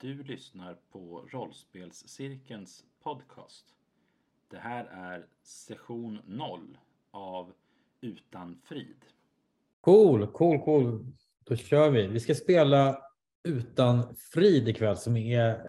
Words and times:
Du 0.00 0.22
lyssnar 0.22 0.74
på 0.92 1.28
Rollspelscirkelns 1.30 2.84
podcast. 3.02 3.64
Det 4.50 4.58
här 4.58 4.84
är 4.84 5.26
session 5.42 6.18
0 6.26 6.78
av 7.10 7.52
Utan 8.00 8.60
frid. 8.64 9.04
Cool, 9.80 10.26
cool, 10.26 10.60
cool. 10.60 11.06
Då 11.44 11.56
kör 11.56 11.90
vi. 11.90 12.06
Vi 12.06 12.20
ska 12.20 12.34
spela 12.34 12.98
Utan 13.48 14.16
frid 14.32 14.68
ikväll 14.68 14.96
som 14.96 15.16
är 15.16 15.66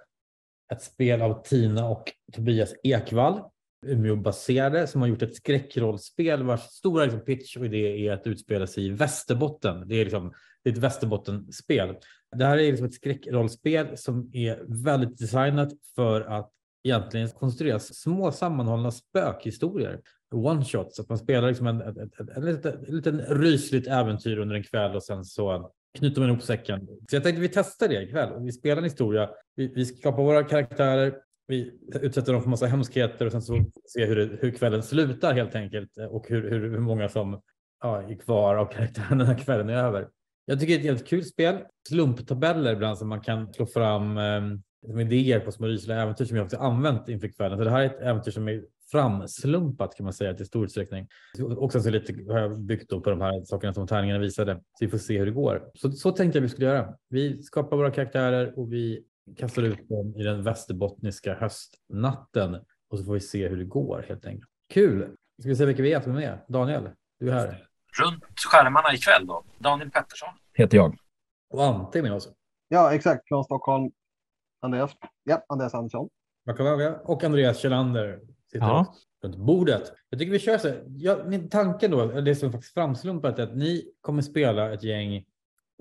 ett 0.74 0.82
spel 0.82 1.22
av 1.22 1.44
Tina 1.44 1.90
och 1.90 2.12
Tobias 2.34 2.74
Ekvall. 2.84 3.42
Umeåbaserade 3.86 4.88
som 4.88 5.02
har 5.02 5.08
gjort 5.08 5.22
ett 5.22 5.36
skräckrollspel 5.36 6.44
vars 6.44 6.62
stora 6.62 7.04
liksom, 7.04 7.26
pitch 7.26 7.58
och 7.58 7.66
idé 7.66 8.08
är 8.08 8.12
att 8.12 8.28
utspela 8.28 8.68
sig 8.68 8.86
i 8.86 8.90
Västerbotten. 8.90 9.88
Det 9.88 9.96
är, 9.96 10.04
liksom, 10.04 10.34
det 10.64 10.70
är 10.70 10.74
ett 10.74 10.80
Västerbottenspel. 10.80 11.96
Det 12.36 12.46
här 12.46 12.58
är 12.58 12.68
liksom 12.72 12.86
ett 12.86 12.94
skräckrollspel 12.94 13.98
som 13.98 14.30
är 14.34 14.84
väldigt 14.84 15.18
designat 15.18 15.70
för 15.96 16.22
att 16.22 16.52
egentligen 16.84 17.30
konstrueras 17.30 17.96
små 17.96 18.32
sammanhållna 18.32 18.92
spökhistorier. 18.92 20.02
One 20.36 20.66
shots, 20.66 21.00
att 21.00 21.10
man 21.10 21.18
spelar 21.18 21.48
liksom 21.48 21.68
en, 21.68 21.82
ett, 21.82 22.20
en, 22.20 22.30
en, 22.36 22.96
liten 22.96 23.22
rysligt 23.22 23.88
äventyr 23.88 24.38
under 24.38 24.56
en 24.56 24.64
kväll 24.64 24.96
och 24.96 25.04
sen 25.04 25.26
så 25.26 25.72
knyter 25.98 26.22
man 26.22 26.30
ihop 26.30 26.44
säcken. 26.44 26.88
Så 27.10 27.16
jag 27.16 27.24
tänkte 27.24 27.42
vi 27.42 27.50
testar 27.50 27.88
det 27.88 28.04
ikväll. 28.04 28.44
Vi 28.44 28.52
spelar 28.52 28.78
en 28.78 28.84
historia. 28.84 29.30
Vi, 29.56 29.68
vi 29.68 29.86
skapar 29.86 30.24
våra 30.24 30.44
karaktärer. 30.44 31.16
Vi 31.48 31.80
utsätter 32.02 32.34
dem 32.34 32.42
för 32.42 32.50
massa 32.50 32.66
hemskheter 32.66 33.26
och 33.26 33.32
sen 33.32 33.42
så 33.42 33.66
ser 33.94 34.08
hur, 34.08 34.16
det, 34.16 34.38
hur 34.42 34.52
kvällen 34.52 34.84
slutar 34.84 35.34
helt 35.34 35.56
enkelt 35.56 35.98
och 36.10 36.30
hur, 36.30 36.50
hur, 36.50 36.70
hur 36.70 36.80
många 36.80 37.10
som 37.10 37.42
ja, 37.84 38.02
är 38.02 38.16
kvar 38.16 38.56
av 38.56 38.66
karaktärerna 38.66 39.24
när 39.24 39.38
kvällen 39.38 39.70
är 39.70 39.84
över. 39.84 40.08
Jag 40.50 40.60
tycker 40.60 40.74
det 40.74 40.78
är 40.78 40.80
ett 40.80 40.86
jävligt 40.86 41.08
kul 41.08 41.26
spel. 41.26 41.58
Slumptabeller 41.90 42.74
ibland 42.74 42.98
som 42.98 43.10
man 43.10 43.22
kan 43.22 43.54
slå 43.54 43.66
fram 43.66 44.18
eh, 44.18 45.02
idéer 45.02 45.40
på 45.40 45.52
små 45.52 45.68
rysliga 45.68 46.02
äventyr 46.02 46.26
som 46.26 46.38
jag 46.38 46.44
också 46.44 46.58
använt 46.58 47.10
inför 47.10 47.28
kvällen. 47.28 47.58
Så 47.58 47.64
det 47.64 47.70
här 47.70 47.82
är 47.82 47.86
ett 47.86 48.02
äventyr 48.02 48.32
som 48.32 48.48
är 48.48 48.64
framslumpat 48.92 49.96
kan 49.96 50.04
man 50.04 50.14
säga 50.14 50.34
till 50.34 50.46
stor 50.46 50.66
utsträckning. 50.66 51.08
Och 51.58 51.72
sen 51.72 51.84
så 51.84 51.90
lite 51.90 52.14
har 52.32 52.40
jag 52.40 52.60
byggt 52.60 52.90
på 52.90 53.10
de 53.10 53.22
här 53.22 53.44
sakerna 53.46 53.74
som 53.74 53.88
tärningarna 53.88 54.20
visade. 54.20 54.56
Så 54.56 54.86
vi 54.86 54.88
får 54.88 54.98
se 54.98 55.18
hur 55.18 55.26
det 55.26 55.32
går. 55.32 55.72
Så, 55.74 55.92
så 55.92 56.12
tänkte 56.12 56.38
jag 56.38 56.44
vi 56.44 56.50
skulle 56.50 56.68
göra. 56.68 56.94
Vi 57.10 57.44
skapar 57.44 57.78
våra 57.78 57.92
karaktärer 57.92 58.60
och 58.60 58.74
vi 58.74 59.04
kastar 59.38 59.64
ut 59.64 59.90
dem 59.90 60.16
i 60.18 60.24
den 60.24 60.44
västerbottniska 60.44 61.36
höstnatten 61.36 62.56
och 62.90 63.00
så 63.00 63.06
får 63.06 63.14
vi 63.14 63.20
se 63.20 63.48
hur 63.48 63.58
det 63.58 63.66
går 63.66 64.06
helt 64.08 64.26
enkelt. 64.26 64.50
Kul! 64.74 65.16
Ska 65.40 65.50
vi 65.50 65.56
se 65.56 65.66
vilka 65.66 65.84
vi 65.84 65.94
är 65.94 66.02
som 66.02 66.12
är 66.12 66.16
med? 66.16 66.40
Daniel, 66.48 66.90
du 67.20 67.30
är 67.30 67.34
här. 67.34 67.69
Runt 68.02 68.24
skärmarna 68.52 68.94
ikväll 68.94 69.28
då. 69.28 69.44
Daniel 69.58 69.92
Pettersson 69.92 70.30
heter 70.54 70.78
jag. 70.78 70.98
Och 71.50 71.64
Ante 71.64 72.02
med 72.02 72.14
oss. 72.14 72.30
Ja, 72.68 72.94
exakt. 72.94 73.28
Från 73.28 73.44
Stockholm. 73.44 73.92
Andreas. 74.62 74.92
Ja, 75.24 75.46
Andreas 75.50 75.74
Andersson. 75.74 76.10
Och 77.04 77.24
Andreas 77.24 77.60
Kjellander 77.60 78.20
sitter 78.52 78.66
ja. 78.66 78.96
runt 79.24 79.38
bordet. 79.38 79.94
Jag 80.10 80.20
tycker 80.20 80.32
vi 80.32 80.40
kör 80.40 80.58
så. 80.58 80.74
Ja, 80.88 81.18
tanken 81.52 81.92
då, 81.92 82.06
det 82.06 82.36
som 82.36 82.52
faktiskt 82.52 82.74
framslumpat 82.74 83.40
är 83.40 83.44
att 83.44 83.56
ni 83.56 83.92
kommer 84.02 84.22
spela 84.22 84.74
ett 84.74 84.84
gäng 84.84 85.26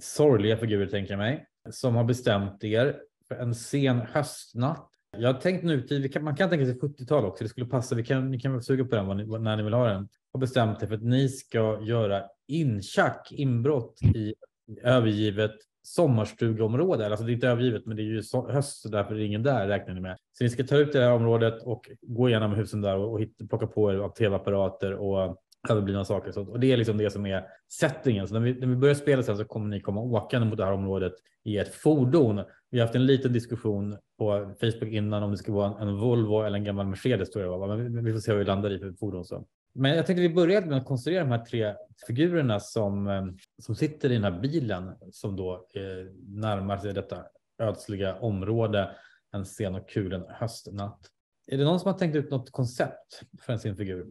sorgliga 0.03 0.57
figurer 0.57 0.87
tänker 0.87 1.13
jag 1.13 1.19
mig, 1.19 1.47
som 1.71 1.95
har 1.95 2.05
bestämt 2.05 2.65
er 2.65 3.01
för 3.29 3.35
en 3.35 3.55
sen 3.55 4.01
höstnatt. 4.01 4.91
Jag 5.19 5.33
har 5.33 5.41
tänkt 5.41 5.65
nutid, 5.65 6.23
man 6.23 6.37
kan 6.37 6.51
tänka 6.51 6.67
sig 6.67 6.75
70-tal 6.75 7.25
också, 7.25 7.45
det 7.45 7.51
skulle 7.51 7.67
passa. 7.67 7.95
Vi 7.95 8.05
kan, 8.05 8.31
ni 8.31 8.41
kan 8.41 8.53
väl 8.53 8.63
suga 8.63 8.85
på 8.85 8.97
den 8.97 9.17
ni, 9.17 9.39
när 9.39 9.57
ni 9.57 9.63
vill 9.63 9.73
ha 9.73 9.87
den. 9.87 10.09
Har 10.33 10.41
bestämt 10.41 10.83
er 10.83 10.87
för 10.87 10.95
att 10.95 11.03
ni 11.03 11.29
ska 11.29 11.81
göra 11.83 12.23
inchack, 12.49 13.33
inbrott 13.33 14.03
i 14.03 14.35
övergivet 14.83 15.55
sommarstugeområde. 15.83 17.07
Alltså 17.07 17.25
det 17.25 17.33
är 17.33 17.35
inte 17.35 17.49
övergivet, 17.49 17.87
men 17.87 17.97
det 17.97 18.03
är 18.03 18.05
ju 18.05 18.23
höst 18.49 18.81
så 18.83 18.89
därför 18.89 19.15
är 19.15 19.19
det 19.19 19.25
ingen 19.25 19.43
där 19.43 19.69
räknar 19.69 19.95
ni 19.95 20.01
med. 20.01 20.17
Så 20.39 20.45
ni 20.45 20.51
ska 20.51 20.65
ta 20.65 20.77
ut 20.77 20.93
det 20.93 21.01
här 21.01 21.13
området 21.13 21.63
och 21.63 21.91
gå 22.03 22.29
igenom 22.29 22.53
husen 22.53 22.81
där 22.81 22.97
och, 22.97 23.13
och 23.13 23.21
hitta, 23.21 23.47
plocka 23.47 23.67
på 23.67 23.93
er 23.93 23.97
av 23.97 24.09
tv-apparater 24.09 24.95
och 24.95 25.43
överblivna 25.69 26.05
saker. 26.05 26.33
Så, 26.33 26.43
och 26.43 26.61
det 26.61 26.73
är 26.73 26.77
liksom 26.77 26.99
det 26.99 27.11
som 27.11 27.27
är 27.27 27.45
settingen. 27.69 28.29
Så 28.29 28.35
när 28.35 28.41
vi, 28.41 28.55
när 28.55 28.67
vi 28.67 28.77
börjar 28.77 28.95
spela 28.95 29.23
sen 29.23 29.37
så 29.37 29.45
kommer 29.45 29.69
ni 29.69 29.81
komma 29.81 30.01
åkande 30.01 30.49
mot 30.49 30.59
det 30.59 30.65
här 30.65 30.73
området 30.73 31.13
i 31.45 31.59
ett 31.59 31.75
fordon. 31.75 32.45
Vi 32.71 32.79
har 32.79 32.87
haft 32.87 32.97
en 32.97 33.07
liten 33.07 33.33
diskussion 33.33 33.97
på 34.19 34.55
Facebook 34.61 34.93
innan 34.93 35.23
om 35.23 35.31
det 35.31 35.37
ska 35.37 35.53
vara 35.53 35.81
en, 35.81 35.89
en 35.89 35.97
Volvo 35.97 36.43
eller 36.43 36.59
en 36.59 36.65
gammal 36.65 36.87
Mercedes 36.87 37.31
tror 37.31 37.45
jag 37.45 37.69
Men 37.69 37.95
vi, 37.95 38.03
vi 38.03 38.13
får 38.13 38.21
se 38.21 38.33
vad 38.33 38.39
vi 38.39 38.45
landar 38.45 38.71
i 38.71 38.79
för 38.79 38.93
fordon. 38.93 39.25
Så. 39.25 39.47
Men 39.73 39.97
jag 39.97 40.07
tänkte 40.07 40.23
vi 40.23 40.35
börjar 40.35 40.63
med 40.63 40.79
att 40.79 40.87
konstruera 40.87 41.25
de 41.25 41.31
här 41.31 41.45
tre 41.45 41.75
figurerna 42.07 42.61
som, 42.61 43.09
eh, 43.09 43.25
som 43.59 43.75
sitter 43.75 44.11
i 44.11 44.15
den 44.15 44.25
här 44.25 44.41
bilen 44.41 44.95
som 45.13 45.37
då 45.37 45.53
eh, 45.75 46.13
närmar 46.27 46.79
sig 46.79 46.95
detta 46.95 47.25
ödsliga 47.59 48.19
område 48.19 48.91
en 49.33 49.45
sen 49.45 49.75
och 49.75 49.89
kulen 49.89 50.25
höstnatt. 50.29 51.01
Är 51.47 51.59
det 51.59 51.65
någon 51.65 51.81
som 51.81 51.93
har 51.93 51.99
tänkt 51.99 52.17
ut 52.17 52.31
något 52.31 52.51
koncept 52.51 53.23
för 53.41 53.57
sin 53.57 53.77
figur? 53.77 54.07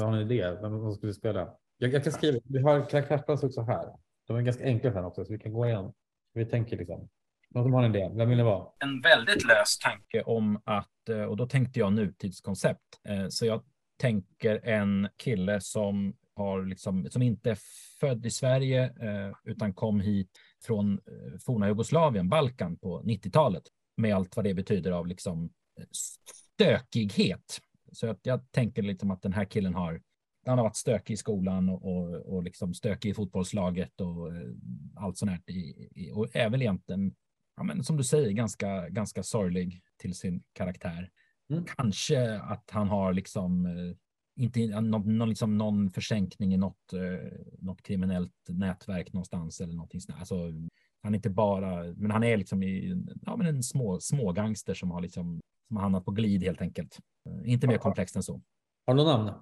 Har 0.00 0.12
ni 0.12 0.24
det? 0.24 0.58
Vem 0.62 0.82
man 0.82 0.94
skulle 0.94 1.14
spela? 1.14 1.48
Jag, 1.78 1.92
jag 1.92 2.02
kan 2.04 2.12
skriva. 2.12 2.38
Vi 2.44 2.62
har 2.62 2.90
karaktärsplats 2.90 3.42
också 3.42 3.60
här. 3.60 3.92
De 4.26 4.36
är 4.36 4.42
ganska 4.42 4.64
enkla 4.64 4.92
sen 4.92 5.04
också, 5.04 5.24
så 5.24 5.32
vi 5.32 5.38
kan 5.38 5.52
gå 5.52 5.66
igen. 5.66 5.92
Vi 6.34 6.46
tänker 6.46 6.76
liksom. 6.76 7.08
Någon 7.50 7.64
som 7.64 7.72
har 7.72 7.82
en 7.82 7.94
idé? 7.94 8.10
Vem 8.14 8.28
vill 8.28 8.38
ni 8.38 8.44
vara? 8.44 8.66
En 8.78 9.00
väldigt 9.00 9.44
lös 9.44 9.78
tanke 9.78 10.22
om 10.22 10.62
att, 10.64 11.08
eh, 11.08 11.22
och 11.22 11.36
då 11.36 11.46
tänkte 11.46 11.78
jag 11.80 11.92
nutidskoncept. 11.92 13.00
Eh, 13.08 13.28
så 13.28 13.46
jag 13.46 13.62
tänker 14.00 14.60
en 14.64 15.08
kille 15.16 15.60
som 15.60 16.16
har 16.34 16.62
liksom, 16.62 17.10
som 17.10 17.22
inte 17.22 17.50
är 17.50 17.58
född 18.00 18.26
i 18.26 18.30
Sverige 18.30 18.84
eh, 18.84 19.32
utan 19.44 19.74
kom 19.74 20.00
hit 20.00 20.30
från 20.64 21.00
forna 21.46 21.68
Jugoslavien, 21.68 22.28
Balkan 22.28 22.76
på 22.76 23.02
90-talet 23.02 23.62
med 23.96 24.16
allt 24.16 24.36
vad 24.36 24.44
det 24.44 24.54
betyder 24.54 24.92
av 24.92 25.06
liksom 25.06 25.50
stökighet. 25.92 27.60
Så 27.96 28.10
att 28.10 28.20
jag 28.22 28.52
tänker 28.52 28.82
liksom 28.82 29.10
att 29.10 29.22
den 29.22 29.32
här 29.32 29.44
killen 29.44 29.74
har 29.74 30.00
han 30.46 30.58
har 30.58 30.64
varit 30.64 30.76
stökig 30.76 31.14
i 31.14 31.16
skolan 31.16 31.68
och, 31.68 31.84
och, 31.84 32.34
och 32.34 32.42
liksom 32.42 32.74
stökig 32.74 33.10
i 33.10 33.14
fotbollslaget 33.14 34.00
och 34.00 34.34
eh, 34.34 34.48
allt 34.96 35.18
sånt 35.18 35.30
här. 35.30 35.40
I, 35.46 35.88
i, 35.94 36.12
och 36.12 36.36
är 36.36 36.50
väl 36.50 36.62
egentligen, 36.62 37.14
ja, 37.56 37.62
men 37.62 37.84
som 37.84 37.96
du 37.96 38.04
säger, 38.04 38.30
ganska, 38.30 38.88
ganska 38.88 39.22
sorglig 39.22 39.82
till 39.96 40.14
sin 40.14 40.42
karaktär. 40.52 41.10
Mm. 41.50 41.64
Kanske 41.76 42.38
att 42.38 42.70
han 42.70 42.88
har 42.88 43.12
liksom 43.12 43.66
eh, 43.66 43.96
inte 44.42 44.80
någon, 44.80 45.18
någon, 45.18 45.28
liksom 45.28 45.58
någon 45.58 45.90
försänkning 45.90 46.54
i 46.54 46.56
något, 46.56 46.92
eh, 46.92 47.38
något 47.58 47.82
kriminellt 47.82 48.32
nätverk 48.48 49.12
någonstans 49.12 49.60
eller 49.60 49.74
någonting 49.74 50.00
sånt. 50.00 50.18
Alltså, 50.18 50.52
han 51.02 51.14
är 51.14 51.16
inte 51.16 51.30
bara, 51.30 51.94
men 51.96 52.10
han 52.10 52.24
är 52.24 52.36
liksom 52.36 52.62
i, 52.62 53.04
ja, 53.22 53.36
men 53.36 53.46
en 53.46 53.62
små, 53.62 54.00
små 54.00 54.32
gangster 54.32 54.74
som 54.74 54.90
har 54.90 55.00
liksom 55.00 55.40
som 55.68 55.76
har 55.76 55.82
hamnat 55.82 56.04
på 56.04 56.10
glid 56.10 56.42
helt 56.42 56.60
enkelt. 56.60 56.98
Eh, 57.28 57.52
inte 57.52 57.66
mer 57.66 57.78
komplext 57.78 58.16
än 58.16 58.22
så. 58.22 58.40
Har 58.86 58.94
du 58.94 59.04
något 59.04 59.18
namn? 59.18 59.32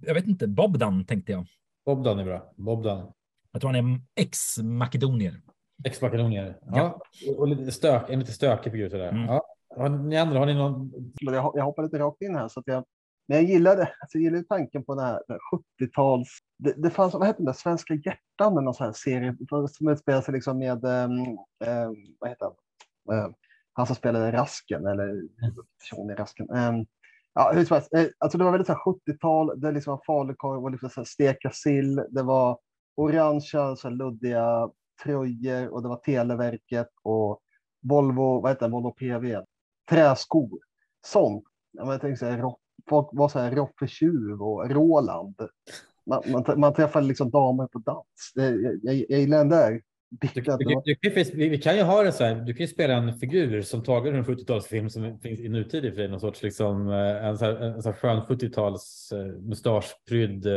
Jag 0.00 0.14
vet 0.14 0.26
inte, 0.26 0.48
Bobdan 0.48 1.04
tänkte 1.04 1.32
jag. 1.32 1.46
Bobdan 1.86 2.18
är 2.18 2.24
bra. 2.24 2.52
Bobdan. 2.56 3.12
Jag 3.52 3.60
tror 3.60 3.72
han 3.72 3.94
är 3.94 4.00
ex-makedonier. 4.14 5.40
Ex-makedonier. 5.84 6.58
Ja. 6.66 7.00
ja. 7.26 7.34
Och 7.36 7.48
lite 7.48 7.72
stök, 7.72 8.10
en 8.10 8.18
lite 8.18 8.32
stökig 8.32 8.72
figur 8.72 8.88
sådär. 8.88 9.08
Mm. 9.08 9.24
Ja. 9.24 9.42
Har 9.76 9.88
ni 9.88 10.16
andra, 10.16 10.38
har 10.38 10.46
ni 10.46 10.54
någon? 10.54 10.92
Jag, 11.20 11.64
hoppar 11.64 11.82
lite 11.82 11.98
rakt 11.98 12.22
in 12.22 12.36
här 12.36 12.48
så 12.48 12.60
att 12.60 12.66
jag, 12.66 12.84
men 13.28 13.36
jag 13.36 13.46
gillade, 13.46 13.82
alltså 13.82 14.18
jag 14.18 14.22
gillade 14.22 14.44
tanken 14.44 14.84
på 14.84 14.94
den 14.94 15.04
här 15.04 15.20
70-tals, 15.80 16.28
det, 16.58 16.82
det, 16.82 16.90
fanns, 16.90 17.14
vad 17.14 17.26
hette 17.26 17.42
det, 17.42 17.54
Svenska 17.54 17.94
hjärtan 17.94 18.52
eller 18.52 18.60
någon 18.60 18.74
sån 18.74 18.86
här 18.86 18.92
serie 18.92 19.36
som 19.68 19.88
utspelar 19.88 20.20
sig 20.20 20.34
liksom 20.34 20.58
med, 20.58 20.84
um, 20.84 21.38
vad 22.18 22.30
heter 22.30 22.46
han, 22.46 23.18
uh, 23.18 23.34
han 23.78 23.86
som 23.86 23.96
spelade 23.96 24.32
Rasken 24.32 24.86
eller 24.86 25.22
person 25.78 26.10
i 26.10 26.14
Rasken. 26.14 26.50
Um, 26.50 26.86
ja, 27.34 27.52
hur 27.54 27.64
som 27.64 27.74
helst, 27.74 27.94
eh, 27.94 28.06
alltså 28.18 28.38
det 28.38 28.44
var 28.44 28.52
väldigt 28.52 28.68
70-tal, 28.68 29.60
det 29.60 29.72
liksom 29.72 29.90
var 29.90 30.02
falukorv 30.06 30.64
och 30.64 30.70
liksom 30.70 31.04
steka 31.04 31.50
sill, 31.50 32.04
det 32.10 32.22
var 32.22 32.58
orangea, 32.96 33.76
så 33.76 33.90
luddiga 33.90 34.70
tröjor 35.02 35.68
och 35.68 35.82
det 35.82 35.88
var 35.88 35.96
Televerket 35.96 36.88
och 37.02 37.40
Volvo, 37.82 38.40
vad 38.40 38.50
heter 38.50 38.66
det, 38.66 38.72
Volvo 38.72 38.90
PV, 38.90 39.44
träskor, 39.90 40.58
sånt. 41.06 41.44
Jag 41.72 42.00
tänkte 42.00 42.26
säga, 42.26 42.52
folk 42.88 43.08
var 43.12 43.28
så 43.28 43.38
här 43.38 43.50
Roffe 43.50 43.88
Tjuv 43.88 44.42
och 44.42 44.70
Roland. 44.70 45.34
Man, 46.06 46.22
man, 46.32 46.60
man 46.60 46.74
träffade 46.74 47.06
liksom 47.06 47.30
damer 47.30 47.66
på 47.66 47.78
dans. 47.78 48.32
Det, 48.34 48.50
jag, 48.50 48.78
jag, 48.82 49.04
jag 49.08 49.20
gillar 49.20 49.38
den 49.38 49.48
där. 49.48 49.82
Du, 50.10 50.28
du, 50.84 50.96
du, 51.02 51.48
vi 51.48 51.58
kan 51.58 51.76
ju 51.76 51.82
ha 51.82 52.02
det 52.02 52.12
så 52.12 52.24
här. 52.24 52.34
Du 52.34 52.54
kan 52.54 52.66
ju 52.66 52.72
spela 52.72 52.94
en 52.94 53.18
figur 53.18 53.62
som 53.62 53.82
tagit 53.82 54.14
en 54.14 54.24
70-talsfilm 54.24 54.88
som 54.88 55.18
finns 55.20 55.40
i 55.40 55.48
nutid 55.48 55.84
i 55.84 55.92
för 55.92 56.08
någon 56.08 56.20
sorts 56.20 56.42
liksom 56.42 56.88
eh, 56.88 57.26
en 57.26 57.38
så 57.38 57.44
här, 57.44 57.52
en 57.52 57.82
så 57.82 57.90
här 57.90 57.96
skön 57.96 58.20
70-tals 58.20 59.12
uh, 59.12 59.42
mustaschprydd 59.42 60.46
uh, 60.46 60.52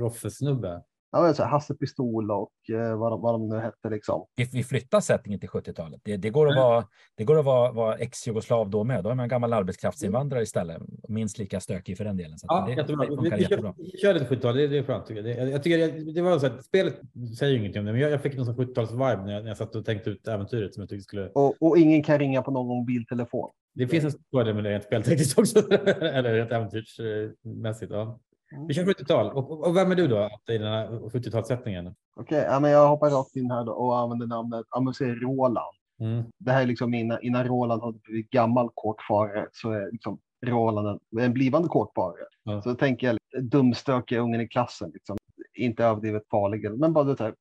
Roffe-snubbe. 0.00 0.82
Ja, 1.12 1.22
men 1.22 1.34
så 1.34 1.42
här, 1.42 1.50
Hasse 1.50 1.74
Pistol 1.74 2.30
och 2.30 2.52
eh, 2.72 2.98
vad, 2.98 3.12
de, 3.12 3.20
vad 3.20 3.34
de 3.34 3.48
nu 3.48 3.56
hette 3.56 3.90
liksom. 3.90 4.26
Vi, 4.36 4.44
vi 4.52 4.64
flyttar 4.64 5.00
sättningen 5.00 5.40
till 5.40 5.48
70-talet. 5.48 6.00
Det, 6.04 6.16
det 6.16 6.30
går 6.30 6.48
att 6.48 6.56
vara, 6.56 6.84
det 7.16 7.24
går 7.24 7.38
att 7.38 7.44
vara, 7.44 7.72
vara 7.72 7.96
ex-jugoslav 7.96 8.70
då 8.70 8.84
med. 8.84 9.04
Då 9.04 9.10
är 9.10 9.14
man 9.14 9.22
en 9.22 9.28
gammal 9.28 9.52
arbetskraftsinvandrare 9.52 10.42
istället. 10.42 10.82
Minst 11.08 11.38
lika 11.38 11.60
stökig 11.60 11.96
för 11.96 12.04
den 12.04 12.16
delen. 12.16 12.38
Så 12.38 12.46
Ja, 12.48 12.64
det, 12.66 12.74
jättebra. 12.74 13.04
det 13.04 13.10
Vi, 13.10 13.16
funkar 13.16 13.36
vi, 13.36 13.42
jättebra. 13.42 13.74
vi 13.76 13.98
kör 13.98 14.14
lite 14.14 14.26
70-tal, 14.34 14.56
det, 14.56 14.66
det 14.66 14.78
är 14.78 14.82
skönt. 14.82 15.06
Tycker 15.06 15.24
jag. 15.24 15.46
Det, 15.46 15.50
jag 15.50 15.62
tycker 15.62 15.78
det, 15.78 16.12
det 16.12 16.22
var 16.22 16.38
så 16.38 16.46
att 16.46 16.64
spelet 16.64 17.00
säger 17.38 17.52
ju 17.52 17.58
ingenting 17.58 17.80
om 17.80 17.86
det, 17.86 17.92
men 17.92 18.00
jag, 18.00 18.10
jag 18.10 18.22
fick 18.22 18.36
någon 18.36 18.46
sån 18.46 18.56
70-tals-vibe 18.56 19.24
när 19.24 19.32
jag, 19.32 19.42
när 19.42 19.50
jag 19.50 19.56
satt 19.56 19.74
och 19.74 19.84
tänkte 19.84 20.10
ut 20.10 20.28
äventyret 20.28 20.74
som 20.74 20.80
jag 20.80 20.90
tyckte 20.90 21.02
skulle... 21.02 21.28
Och, 21.28 21.62
och 21.62 21.78
ingen 21.78 22.02
kan 22.02 22.18
ringa 22.18 22.42
på 22.42 22.50
någon 22.50 22.66
mobiltelefon. 22.66 23.50
Det 23.74 23.86
finns 23.86 24.04
en 24.04 24.20
fördel 24.30 24.54
med 24.54 24.64
det 24.64 24.70
rent 24.70 24.84
speltekniskt 24.84 25.38
också, 25.38 25.72
eller 26.00 26.34
rent 26.34 26.52
äventyrsmässigt. 26.52 27.92
Ja. 27.92 28.20
Vi 28.68 28.74
kör 28.74 28.84
70-tal. 28.84 29.30
Och, 29.30 29.66
och- 29.66 29.76
vem 29.76 29.90
är 29.90 29.94
du 29.94 30.08
då 30.08 30.30
i 30.48 30.58
den 30.58 30.72
här 30.72 30.88
70-talssättningen? 30.88 31.94
Okej, 32.16 32.46
ja, 32.50 32.60
men 32.60 32.70
jag 32.70 32.88
hoppar 32.88 33.10
rakt 33.10 33.36
in 33.36 33.50
här 33.50 33.64
då 33.64 33.72
och 33.72 33.98
använder 33.98 34.26
namnet 34.26 34.66
ja, 34.70 34.80
men 34.80 34.94
säg 34.94 35.08
Roland. 35.14 35.76
Mm. 36.00 36.24
Det 36.38 36.52
här 36.52 36.62
är 36.62 36.66
liksom 36.66 36.94
innan, 36.94 37.22
innan 37.22 37.44
Roland 37.44 37.82
hade 37.82 37.98
blivit 37.98 38.30
gammal 38.30 38.68
kåkfarare 38.74 39.48
så 39.52 39.70
är 39.70 39.92
liksom 39.92 40.18
Roland 40.46 40.88
en, 40.88 41.20
en 41.20 41.32
blivande 41.32 41.68
kåkfarare. 41.68 42.26
Ja. 42.42 42.62
Så 42.62 42.74
tänker 42.74 43.06
jag 43.06 43.18
dumstökiga 43.50 44.20
ungen 44.20 44.40
i 44.40 44.48
klassen, 44.48 44.90
liksom. 44.90 45.16
inte 45.54 45.84
överdrivet 45.84 46.28
farlig, 46.30 46.70
men 46.78 46.92
bara 46.92 47.04
det 47.04 47.20
här, 47.20 47.34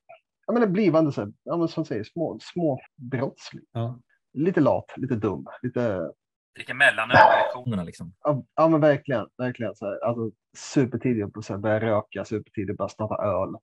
ja, 0.47 0.53
men 0.53 0.63
en 0.63 0.73
blivande, 0.73 1.11
så 1.11 1.21
här, 1.21 1.33
ja, 1.43 1.57
men 1.57 1.67
som 1.67 1.85
säger, 1.85 2.03
små, 2.03 2.39
små 2.41 2.79
brottsling. 2.97 3.63
Ja. 3.71 3.99
Lite 4.33 4.61
lat, 4.61 4.85
lite 4.97 5.15
dum, 5.15 5.45
lite, 5.61 6.11
Dricka 6.55 6.73
mellanöl 6.73 7.17
på 7.17 7.37
lektionerna 7.43 7.83
liksom. 7.83 8.13
ja, 8.23 8.43
ja 8.55 8.67
men 8.67 8.81
verkligen, 8.81 9.27
verkligen 9.37 9.75
så 9.75 9.85
här, 9.85 10.05
alltså 10.05 10.31
supertidigt 10.57 11.37
att 11.37 11.45
så 11.45 11.57
börja 11.57 11.79
röka, 11.79 12.25
supertidigt 12.25 12.77
börja 12.77 12.89
snappa 12.89 13.15
öl. 13.15 13.55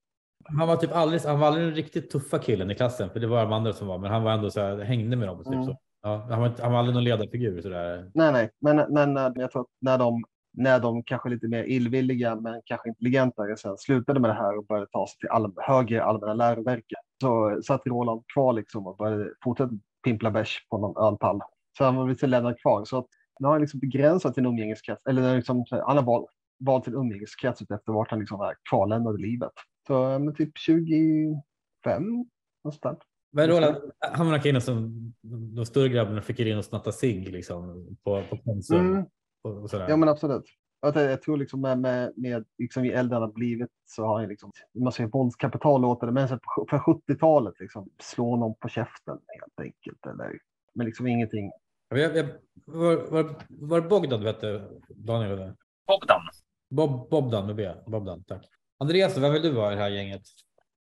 Han 0.59 0.69
var 0.69 0.77
typ 0.77 0.93
aldrig, 0.95 1.21
han 1.23 1.41
var 1.41 1.47
aldrig 1.47 1.67
den 1.67 1.75
riktigt 1.75 2.11
tuffa 2.11 2.39
killen 2.39 2.71
i 2.71 2.75
klassen, 2.75 3.11
för 3.11 3.21
det 3.21 3.27
var 3.27 3.43
de 3.43 3.53
andra 3.53 3.73
som 3.73 3.89
var, 3.89 3.99
men 3.99 4.11
han 4.11 4.23
var 4.23 4.33
ändå 4.33 4.51
så 4.51 4.61
här, 4.61 4.79
hängde 4.79 5.17
med 5.17 5.29
dem. 5.29 5.39
Typ 5.45 5.53
Mm. 5.55 5.65
så. 5.65 5.77
Ja, 6.03 6.27
han, 6.31 6.41
var 6.41 6.55
han 6.63 6.73
var 6.73 6.79
aldrig 6.79 6.95
någon 6.95 7.05
ledarfigur 7.05 7.63
sådär. 7.63 8.11
Nej, 8.15 8.33
nej, 8.33 8.51
men, 8.61 8.77
men 8.95 9.17
eh, 9.17 9.33
jag 9.35 9.51
tror 9.51 9.63
att 9.63 9.69
när 9.81 9.99
de, 9.99 10.25
när 10.53 10.81
de 10.81 11.03
kanske 11.03 11.29
lite 11.29 11.49
mer 11.49 11.65
illvilliga, 11.65 12.37
men 12.37 12.61
kanske 12.65 12.89
intelligentare 12.89 13.57
sen 13.57 13.79
slutade 13.79 14.21
med 14.21 14.31
det 14.31 14.35
här 14.35 14.59
och 14.59 14.67
började 14.67 14.87
ta 14.93 15.07
sig 15.07 15.19
till 15.19 15.29
all, 15.29 15.53
högre 15.57 16.05
allmänna 16.05 16.35
läroverket 16.35 16.99
så 17.21 17.61
satt 17.63 17.87
Roland 17.87 18.23
kvar 18.35 18.53
liksom 18.53 18.87
och 18.87 18.97
började 18.97 19.31
fortsätta 19.45 19.71
pimpla 20.05 20.31
bärs 20.31 20.67
på 20.71 20.79
någon 20.79 21.05
ölpall. 21.07 21.41
Så 21.79 21.85
han 21.85 21.97
var 21.97 22.09
lite 22.09 22.27
lämnad 22.27 22.61
kvar. 22.61 22.85
Så 22.85 22.99
att 22.99 23.07
nu 23.41 23.47
har 23.47 23.53
han 23.53 23.61
liksom 23.61 23.81
begränsat 23.81 24.35
sin 24.35 24.47
umgängeskrets, 24.47 25.07
eller 25.07 25.37
liksom, 25.37 25.65
han 25.71 25.97
har 25.97 26.05
valt, 26.05 26.27
valt 26.59 26.85
sin 26.85 26.95
umgängeskrets 26.95 27.61
efter 27.63 27.93
vart 27.93 28.11
han 28.11 28.21
liksom 28.21 28.41
är 28.41 28.55
kvarlämnad 28.71 29.21
i 29.21 29.23
livet. 29.23 29.53
Så 29.87 30.19
men 30.19 30.35
typ 30.35 30.59
25 30.59 31.37
någonstans. 32.65 32.99
Men 33.33 33.49
Roland, 33.49 33.77
han 34.13 34.31
var 34.31 34.39
killen 34.39 34.61
som 34.63 34.93
de 35.55 35.67
större 35.67 35.89
grabbarna 35.89 36.23
fick 36.23 36.41
in 36.41 36.59
och 36.59 36.65
snatta 36.65 36.93
cigg 36.93 37.29
liksom 37.33 37.89
på, 38.05 38.23
på 38.31 38.37
Konsum. 38.37 38.93
Mm. 38.93 39.05
Och, 39.43 39.63
och. 39.63 39.71
Ja, 39.73 39.97
men 39.97 40.09
absolut. 40.09 40.45
Jag, 40.81 40.97
jag 40.97 41.23
tror 41.23 41.37
liksom 41.37 41.61
med, 41.61 41.79
med, 41.79 42.13
med 42.17 42.45
liksom 42.59 42.85
ju 42.85 42.93
äldre 42.93 43.15
han 43.15 43.23
har 43.23 43.33
blivit 43.33 43.71
så 43.87 44.05
har 44.05 44.21
han 44.21 44.29
liksom, 44.29 44.53
man 44.75 44.93
säger 44.93 45.11
våldskapital 45.11 45.81
låter 45.81 46.07
det, 46.07 46.13
men 46.13 46.29
på- 46.29 46.67
för 46.71 46.79
70-talet 46.79 47.61
liksom 47.61 47.91
slå 48.01 48.37
någon 48.37 48.55
på 48.55 48.69
käften 48.69 49.19
helt 49.41 49.61
enkelt. 49.61 50.07
Eller, 50.07 50.39
men 50.75 50.87
liksom 50.87 51.07
ingenting. 51.07 51.51
Jag, 51.89 52.17
jag, 52.17 52.27
var, 52.65 52.97
var, 53.11 53.35
var 53.49 53.81
Bogdan 53.81 54.21
du 54.21 54.27
hette, 54.27 54.69
Daniel? 54.89 55.53
Bogdan. 55.87 56.21
Bob, 56.71 57.11
Bobdan 57.11 57.47
med 57.47 57.57
B. 57.57 57.71
Bobdan, 57.87 58.25
tack. 58.25 58.43
Andreas, 58.81 59.17
vem 59.19 59.33
vill 59.33 59.43
du 59.43 59.51
vara 59.51 59.73
i 59.73 59.77
det 59.77 59.81
här 59.83 59.89
gänget? 59.89 60.23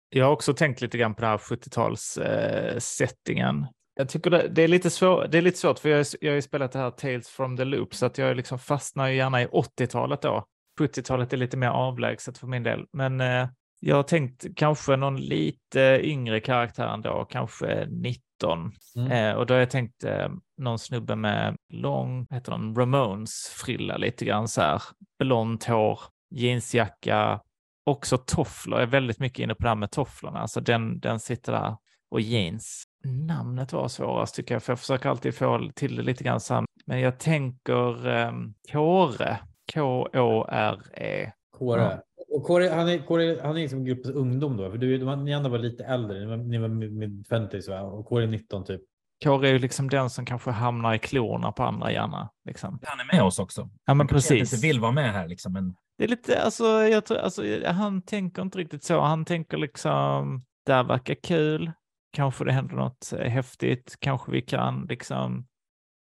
Jag 0.09 0.25
har 0.27 0.33
också 0.33 0.55
tänkt 0.55 0.81
lite 0.81 0.99
grann 0.99 1.15
på 1.15 1.21
den 1.21 1.31
här 1.31 1.39
70-tals-settingen. 1.39 3.67
jag 3.95 4.09
tycker 4.09 4.31
det, 4.31 4.49
det, 4.49 4.63
är 4.63 4.69
lite 4.69 4.91
svår, 4.91 5.27
det 5.31 5.39
är 5.39 5.43
lite 5.43 5.59
svårt, 5.59 5.79
för 5.79 5.89
jag, 5.89 5.97
har- 5.99 6.07
jag 6.21 6.31
har 6.31 6.35
ju 6.35 6.43
spelat 6.43 6.73
det 6.73 6.79
här 6.79 6.91
Tales 6.91 7.29
from 7.29 7.57
the 7.57 7.65
Loop, 7.65 7.95
så 7.95 8.07
att 8.07 8.19
jag 8.19 8.37
liksom 8.37 8.59
fastnar 8.59 9.09
ju 9.09 9.17
gärna 9.17 9.43
i 9.43 9.47
80-talet 9.47 10.23
då. 10.23 10.45
70-talet 10.81 11.33
är 11.33 11.37
lite 11.37 11.57
mer 11.57 11.69
avlägset 11.69 12.39
för 12.39 12.47
min 12.47 12.63
del, 12.63 12.87
men 12.93 13.21
eh, 13.21 13.49
jag 13.81 13.97
har 13.97 14.03
tänkt 14.03 14.47
kanske 14.57 14.97
någon 14.97 15.17
lite 15.21 16.01
yngre 16.03 16.41
karaktär 16.41 16.87
ändå, 16.87 17.25
kanske 17.31 17.87
19. 17.91 18.73
Mm. 18.97 19.13
Eh, 19.13 19.33
och 19.35 19.47
då 19.47 19.55
har 19.55 19.59
jag 19.59 19.71
tänkt 19.71 20.05
eh, 20.05 20.29
någon 20.63 20.79
snubbe 20.79 21.17
med 21.17 21.57
lång, 21.73 22.27
vad 22.31 22.37
heter 22.37 22.53
de, 22.53 22.75
Ramones-frilla 22.75 23.97
lite 23.97 24.25
grann 24.25 24.49
så 24.49 24.61
här, 24.61 24.83
blont 25.19 25.65
hår, 25.65 26.01
jeansjacka, 26.31 27.41
också 27.87 28.19
tofflor. 28.19 28.79
Jag 28.79 28.89
är 28.89 28.91
väldigt 28.91 29.19
mycket 29.19 29.39
inne 29.39 29.55
på 29.55 29.63
det 29.63 29.69
här 29.69 29.77
med 29.77 29.91
tofflorna, 29.91 30.39
alltså 30.41 30.61
den, 30.61 31.01
den 31.01 31.21
sitter 31.21 31.53
där 31.53 31.77
och 32.11 32.21
jeans. 32.21 32.85
Namnet 33.05 33.73
var 33.73 33.89
svårast 33.89 34.35
tycker 34.35 34.55
jag, 34.55 34.63
för 34.63 34.73
jag 34.73 34.79
försöker 34.79 35.09
alltid 35.09 35.35
få 35.35 35.71
till 35.75 35.97
det 35.97 36.03
lite 36.03 36.25
grann 36.25 36.41
här. 36.51 36.65
Men 36.87 37.01
jag 37.01 37.19
tänker 37.19 38.07
um, 38.09 38.55
Kåre, 38.73 39.39
K-O-R-E. 39.75 41.33
Kåre. 41.59 42.01
Och 42.29 42.45
Kåre, 42.45 42.69
han 42.69 42.89
är, 42.89 42.99
Kåre, 42.99 43.39
han 43.43 43.57
är 43.57 43.61
liksom 43.61 43.85
gruppens 43.85 44.15
ungdom 44.15 44.57
då, 44.57 44.71
för 44.71 44.79
du, 44.79 45.17
ni 45.17 45.35
andra 45.35 45.51
var 45.51 45.59
lite 45.59 45.85
äldre, 45.85 46.21
ni 46.21 46.27
var, 46.27 46.37
ni 46.37 46.59
var 46.59 46.69
mid- 46.69 46.93
mid 46.93 47.27
50 47.29 47.71
va? 47.71 47.83
och 47.83 48.07
Kåre 48.07 48.25
är 48.25 48.29
19 48.29 48.65
typ. 48.65 48.81
Kåre 49.23 49.49
är 49.49 49.53
ju 49.53 49.59
liksom 49.59 49.91
den 49.91 50.11
som 50.11 50.25
kanske 50.25 50.51
hamnar 50.51 50.95
i 50.95 50.99
klorna 50.99 51.53
på 51.53 51.63
andra 51.63 51.93
gärna. 51.93 52.31
Liksom. 52.45 52.81
Han 52.83 53.01
är 53.01 53.17
med 53.17 53.23
oss 53.23 53.39
också. 53.39 53.69
Ja, 53.85 53.95
men 53.95 54.07
precis. 54.07 54.53
inte 54.53 54.67
vill 54.67 54.81
vara 54.81 54.93
med 54.93 55.13
här 55.13 55.29
liksom, 55.29 55.53
men 55.53 55.75
Det 55.99 56.05
är 56.05 56.09
lite, 56.09 56.43
alltså, 56.43 56.65
jag 56.67 57.05
tror, 57.07 57.19
alltså, 57.19 57.43
han 57.67 58.03
tänker 58.03 58.43
inte 58.43 58.59
riktigt 58.59 58.85
så. 58.85 59.01
Han 59.01 59.25
tänker 59.25 59.57
liksom, 59.57 60.43
det 60.67 60.73
här 60.73 60.85
verkar 60.85 61.15
kul. 61.15 61.73
Kanske 62.13 62.45
det 62.45 62.53
händer 62.53 62.77
något 62.77 63.13
eh, 63.13 63.31
häftigt. 63.31 63.97
Kanske 64.01 64.33
vi 64.33 64.43
kan 64.43 64.87
liksom 64.89 65.47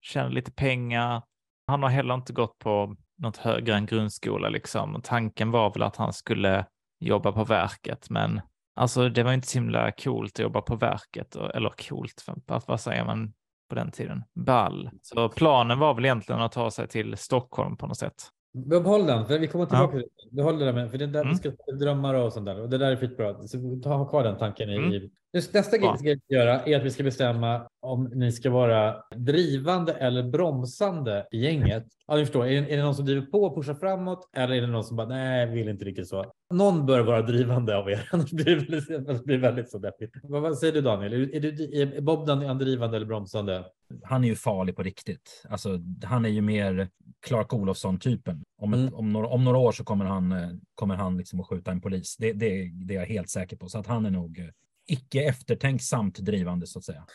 tjäna 0.02 0.30
lite 0.30 0.52
pengar. 0.52 1.22
Han 1.68 1.84
har 1.84 1.90
heller 1.90 2.14
inte 2.14 2.34
gått 2.34 2.60
på 2.60 2.96
något 3.18 3.38
högre 3.38 3.76
än 3.76 3.86
grundskola 3.86 4.50
liksom. 4.50 5.02
Tanken 5.04 5.52
var 5.52 5.74
väl 5.74 5.84
att 5.84 5.96
han 5.96 6.14
skulle 6.14 6.66
jobba 7.00 7.32
på 7.32 7.44
verket, 7.44 8.10
men 8.10 8.42
alltså 8.76 9.10
det 9.10 9.24
var 9.24 9.34
inte 9.34 9.48
så 9.48 9.58
himla 9.60 9.92
coolt 9.92 10.34
att 10.36 10.40
jobba 10.44 10.62
på 10.62 10.76
verket. 10.76 11.36
Eller 11.36 11.70
coolt, 11.90 12.26
vad, 12.68 12.80
säger 12.80 13.06
man 13.06 13.34
på 13.70 13.76
den 13.76 13.92
tiden? 13.92 14.24
Ball. 14.36 14.90
Så 15.02 15.30
planen 15.30 15.80
var 15.80 15.94
väl 15.94 16.06
egentligen 16.06 16.42
att 16.42 16.52
ta 16.52 16.72
sig 16.72 16.88
till 16.88 17.18
Stockholm 17.18 17.78
på 17.78 17.88
något 17.88 17.98
sätt. 17.98 18.14
Behåll 18.54 19.06
den, 19.06 19.26
för 19.26 19.40
vi 19.40 19.48
kommer 19.48 19.66
tillbaka 19.66 19.98
Ja. 19.98 20.02
till 20.02 20.10
det. 20.30 20.36
Behåll 20.36 20.60
det 20.60 20.66
där 20.66 20.74
med, 20.74 20.92
för 20.92 20.98
det 20.98 21.08
där, 21.08 21.22
Mm. 21.22 21.32
vi 21.34 21.38
ska 21.38 21.72
drömmar 21.80 22.14
och 22.14 22.34
sånt 22.34 22.46
där. 22.46 22.62
Och 22.62 22.70
det 22.70 22.78
där 22.78 22.92
är 22.92 22.96
skitbra. 22.96 23.48
Så 23.48 23.80
ta 23.84 23.94
ha 23.96 24.06
kvar 24.06 24.24
den 24.24 24.38
tanken 24.38 24.70
i. 24.70 24.76
Mm. 24.76 25.10
Nästa 25.34 25.78
grej 25.78 25.92
vi 25.92 25.98
ska 25.98 26.36
göra 26.36 26.62
är 26.62 26.78
att 26.78 26.84
vi 26.84 26.90
ska 26.92 27.04
bestämma 27.04 27.68
om 27.80 28.04
ni 28.04 28.32
ska 28.32 28.50
vara 28.50 28.96
drivande 29.16 29.94
eller 29.94 30.24
bromsande 30.24 31.28
i 31.32 31.38
gänget. 31.38 31.86
Ja, 32.08 32.16
ni 32.16 32.26
förstår. 32.26 32.46
Är 32.46 32.62
det, 32.62 32.74
är 32.74 32.78
det 32.78 32.84
någon 32.84 32.96
som 32.96 33.06
driver 33.06 33.22
på 33.22 33.44
och 33.44 33.56
pushar 33.56 33.74
framåt 33.74 34.30
eller 34.36 34.56
är 34.56 34.62
det 34.62 34.68
någon 34.68 34.84
som 34.84 34.98
bara 34.98 35.08
nej, 35.08 35.48
vill 35.48 35.70
inte 35.70 35.86
riktigt 35.86 36.08
så. 36.08 36.26
Någon 36.54 36.86
bör 36.86 37.00
vara 37.00 37.22
drivande 37.22 37.78
av 37.78 37.90
er, 37.90 38.08
annars 38.12 38.32
blir 38.32 38.56
det 38.56 38.98
annars 39.10 39.24
blir 39.24 39.38
det 39.38 39.42
väldigt 39.42 39.70
så 39.72 39.78
deppigt. 39.78 40.12
Vad, 40.24 40.42
vad 40.42 40.58
säger 40.58 40.74
du 40.74 40.82
Daniel? 40.82 41.14
Är, 41.14 41.36
är, 41.36 41.40
du, 41.40 41.82
är 41.82 42.02
Bobdan 42.02 42.42
är 42.42 42.56
drivande 42.56 42.98
eller 42.98 43.08
bromsande? 43.08 43.66
han 44.04 44.24
är 44.24 44.28
ju 44.28 44.36
farlig 44.36 44.76
på 44.76 44.84
riktigt. 44.84 45.46
Alltså, 45.50 45.80
han 46.04 46.26
är 46.26 46.30
ju 46.30 46.42
mer 46.42 46.90
Clark 47.26 47.54
Olofsson-typen. 47.54 48.44
Om, 48.62 48.74
Mm. 48.74 48.94
om, 48.94 49.14
några, 49.14 49.28
om 49.28 49.44
några 49.44 49.58
år 49.58 49.72
så 49.72 49.84
kommer 49.84 50.06
han, 50.06 50.32
eh, 50.32 50.50
kommer 50.76 50.96
han 50.96 51.18
liksom 51.18 51.40
att 51.40 51.48
skjuta 51.48 51.72
en 51.72 51.82
polis. 51.82 52.18
Det, 52.18 52.34
det, 52.34 52.72
det 52.74 52.96
är 52.96 53.00
jag 53.00 53.06
helt 53.06 53.30
säker 53.30 53.58
på. 53.58 53.70
Så 53.70 53.78
att 53.80 53.88
han 53.88 54.06
är 54.06 54.12
nog 54.12 54.40
eh, 54.40 54.46
icke 54.92 55.24
eftertänksamt 55.24 56.20
drivande 56.20 56.68
så 56.68 56.80
att 56.80 56.86
säga. 56.86 57.06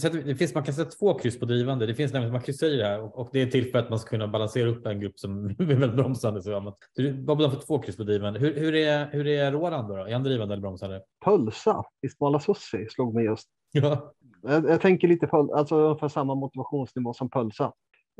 Sätter- 0.00 0.22
Det 0.22 0.34
finns, 0.36 0.54
man 0.54 0.64
kan 0.64 0.74
sätta 0.74 0.90
två 0.90 1.14
kryss 1.18 1.38
på 1.40 1.46
drivande. 1.46 1.86
Det 1.86 1.94
finns 1.94 2.12
nämligen, 2.12 2.32
man 2.32 2.42
kryssar 2.42 2.66
i 2.66 2.76
det 2.76 2.84
här 2.84 3.00
och, 3.02 3.18
och 3.18 3.28
det 3.32 3.42
är 3.42 3.46
till 3.46 3.70
för 3.70 3.78
att 3.78 3.90
man 3.90 3.98
ska 3.98 4.08
kunna 4.10 4.28
balansera 4.28 4.68
upp 4.68 4.86
en 4.86 5.00
grupp 5.00 5.18
som 5.18 5.46
är 5.58 5.64
väldigt 5.64 5.96
bromsande. 5.96 6.42
Så, 6.42 6.74
du, 6.94 7.12
Bobdan 7.12 7.50
får 7.50 7.60
två 7.60 7.78
kryss 7.78 7.96
på 7.96 8.04
drivande. 8.04 8.40
Hur, 8.40 8.54
hur, 8.54 8.74
är, 8.74 9.06
hur 9.12 9.26
är 9.26 9.52
Roland 9.52 9.88
då? 9.88 9.94
Är 9.96 10.12
han 10.12 10.22
drivande 10.22 10.54
eller 10.54 10.62
bromsande? 10.62 11.02
Pölsa 11.24 11.84
i 12.06 12.08
Smala 12.08 12.40
Sussi 12.40 12.86
slog 12.90 13.14
mig 13.14 13.24
just. 13.24 13.48
Ja. 13.72 14.12
Jag, 14.42 14.70
jag 14.70 14.80
tänker 14.80 15.08
lite 15.08 15.26
på 15.26 15.54
alltså 15.56 15.76
ungefär 15.76 16.08
samma 16.08 16.34
motivationsnivå 16.34 17.14
som 17.14 17.30
Pölsa. 17.30 17.72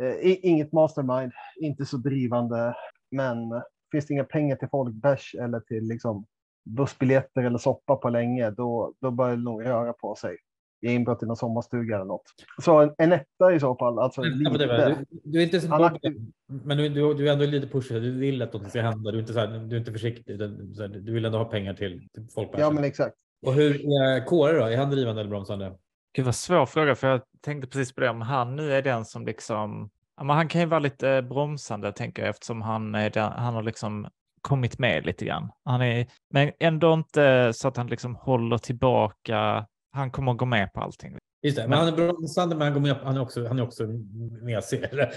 Eh, 0.03 0.37
inget 0.43 0.73
mastermind, 0.73 1.33
inte 1.61 1.87
så 1.87 1.97
drivande, 1.97 2.75
men 3.11 3.37
finns 3.93 4.07
det 4.07 4.15
inga 4.15 4.25
pengar 4.25 4.57
till 4.57 4.69
folkbärs 4.69 5.35
eller 5.41 5.61
till 5.61 5.85
liksom 5.85 6.27
bussbiljetter 6.67 7.43
eller 7.43 7.59
soppa 7.59 7.97
på 7.97 8.11
länge, 8.11 8.51
då, 8.51 8.93
då 9.01 9.11
börjar 9.11 9.37
det 9.37 9.43
nog 9.43 9.65
röra 9.65 9.93
på 9.93 10.15
sig. 10.15 10.37
I 10.81 10.93
inbrott 10.93 11.23
i 11.23 11.27
någon 11.27 11.37
sommarstuga 11.37 11.95
eller 11.95 12.05
något. 12.05 12.23
Så 12.63 12.81
en, 12.81 12.95
en 12.99 13.13
etta 13.13 13.55
i 13.55 13.61
så 13.61 13.77
fall, 13.77 13.99
alltså 13.99 14.25
Ja, 14.25 14.51
lite. 14.51 14.67
Du, 14.67 15.21
du 15.25 15.39
är 15.39 15.43
inte 15.45 15.61
så 15.61 15.69
Bobdan, 15.69 16.33
men 16.47 16.77
du, 16.77 16.89
du, 16.89 17.15
du 17.15 17.29
är 17.29 17.33
ändå 17.33 17.45
lite 17.45 17.67
pushig. 17.67 18.03
Du 18.03 18.11
vill 18.11 18.43
att 18.43 18.53
något 18.53 18.71
ska 18.71 18.83
hända. 18.83 19.11
Du 19.11 19.17
är 19.17 19.21
inte, 19.21 19.33
så 19.33 19.41
här, 19.41 19.47
du 19.47 19.77
är 19.77 19.81
inte 19.81 19.93
försiktig. 19.93 20.33
utan 20.33 20.75
så 20.75 20.83
här, 20.83 20.89
Du 20.89 21.13
vill 21.13 21.25
ändå 21.25 21.39
ha 21.39 21.45
pengar 21.45 21.75
till, 21.75 22.09
till 22.15 22.27
folkbärsen. 22.35 22.65
Ja, 22.65 22.71
men 22.71 22.85
exakt. 22.85 23.17
Och 23.47 23.55
hur 23.55 23.75
är 23.75 24.27
Kåre 24.27 24.59
då? 24.59 24.65
Är 24.65 24.77
han 24.77 24.91
drivande 24.91 25.21
eller 25.21 25.31
bromsande? 25.31 25.77
Gud 26.13 26.25
vad 26.25 26.35
svår 26.35 26.67
fråga, 26.67 26.95
för 26.95 27.09
jag 27.09 27.21
tänkte 27.41 27.69
precis 27.69 27.95
på 27.95 28.01
det 28.01 28.09
om 28.09 28.21
han 28.21 28.57
nu 28.57 28.73
är 28.73 28.83
den 28.83 29.05
som 29.05 29.27
liksom, 29.27 29.91
ja, 30.17 30.25
men 30.25 30.37
han 30.37 30.49
kan 30.49 30.61
ju 30.61 30.67
vara 30.67 30.81
lite 30.81 31.23
bromsande 31.23 31.93
tänker 31.93 32.23
jag 32.23 32.31
eftersom 32.31 32.63
han 32.63 32.95
är 32.95 33.11
den, 33.11 33.33
han 33.33 33.55
har 33.55 33.63
liksom 33.63 34.09
kommit 34.47 34.79
med 34.79 35.07
lite 35.07 35.25
grann. 35.25 35.51
Han 35.65 35.83
är, 35.83 36.07
men 36.31 36.53
ändå 36.61 36.93
inte 36.93 37.53
så 37.55 37.69
att 37.69 37.77
han 37.77 37.87
liksom 37.87 38.15
håller 38.15 38.59
tillbaka. 38.59 39.67
Han 39.93 40.11
kommer 40.11 40.33
att 40.33 40.39
gå 40.39 40.45
med 40.45 40.73
på 40.73 40.81
allting. 40.81 41.19
Just 41.43 41.57
det, 41.57 41.69
men 41.69 41.79
han 41.79 41.89
är 41.89 41.93
bromsande, 41.93 42.57
men 42.57 42.65
han, 42.65 42.75
går 42.75 42.81
med, 42.81 42.97
han 43.03 43.17
är 43.17 43.21
också, 43.21 43.47
han 43.47 43.59
är 43.59 43.63
också 43.63 43.83
eller? 43.85 45.13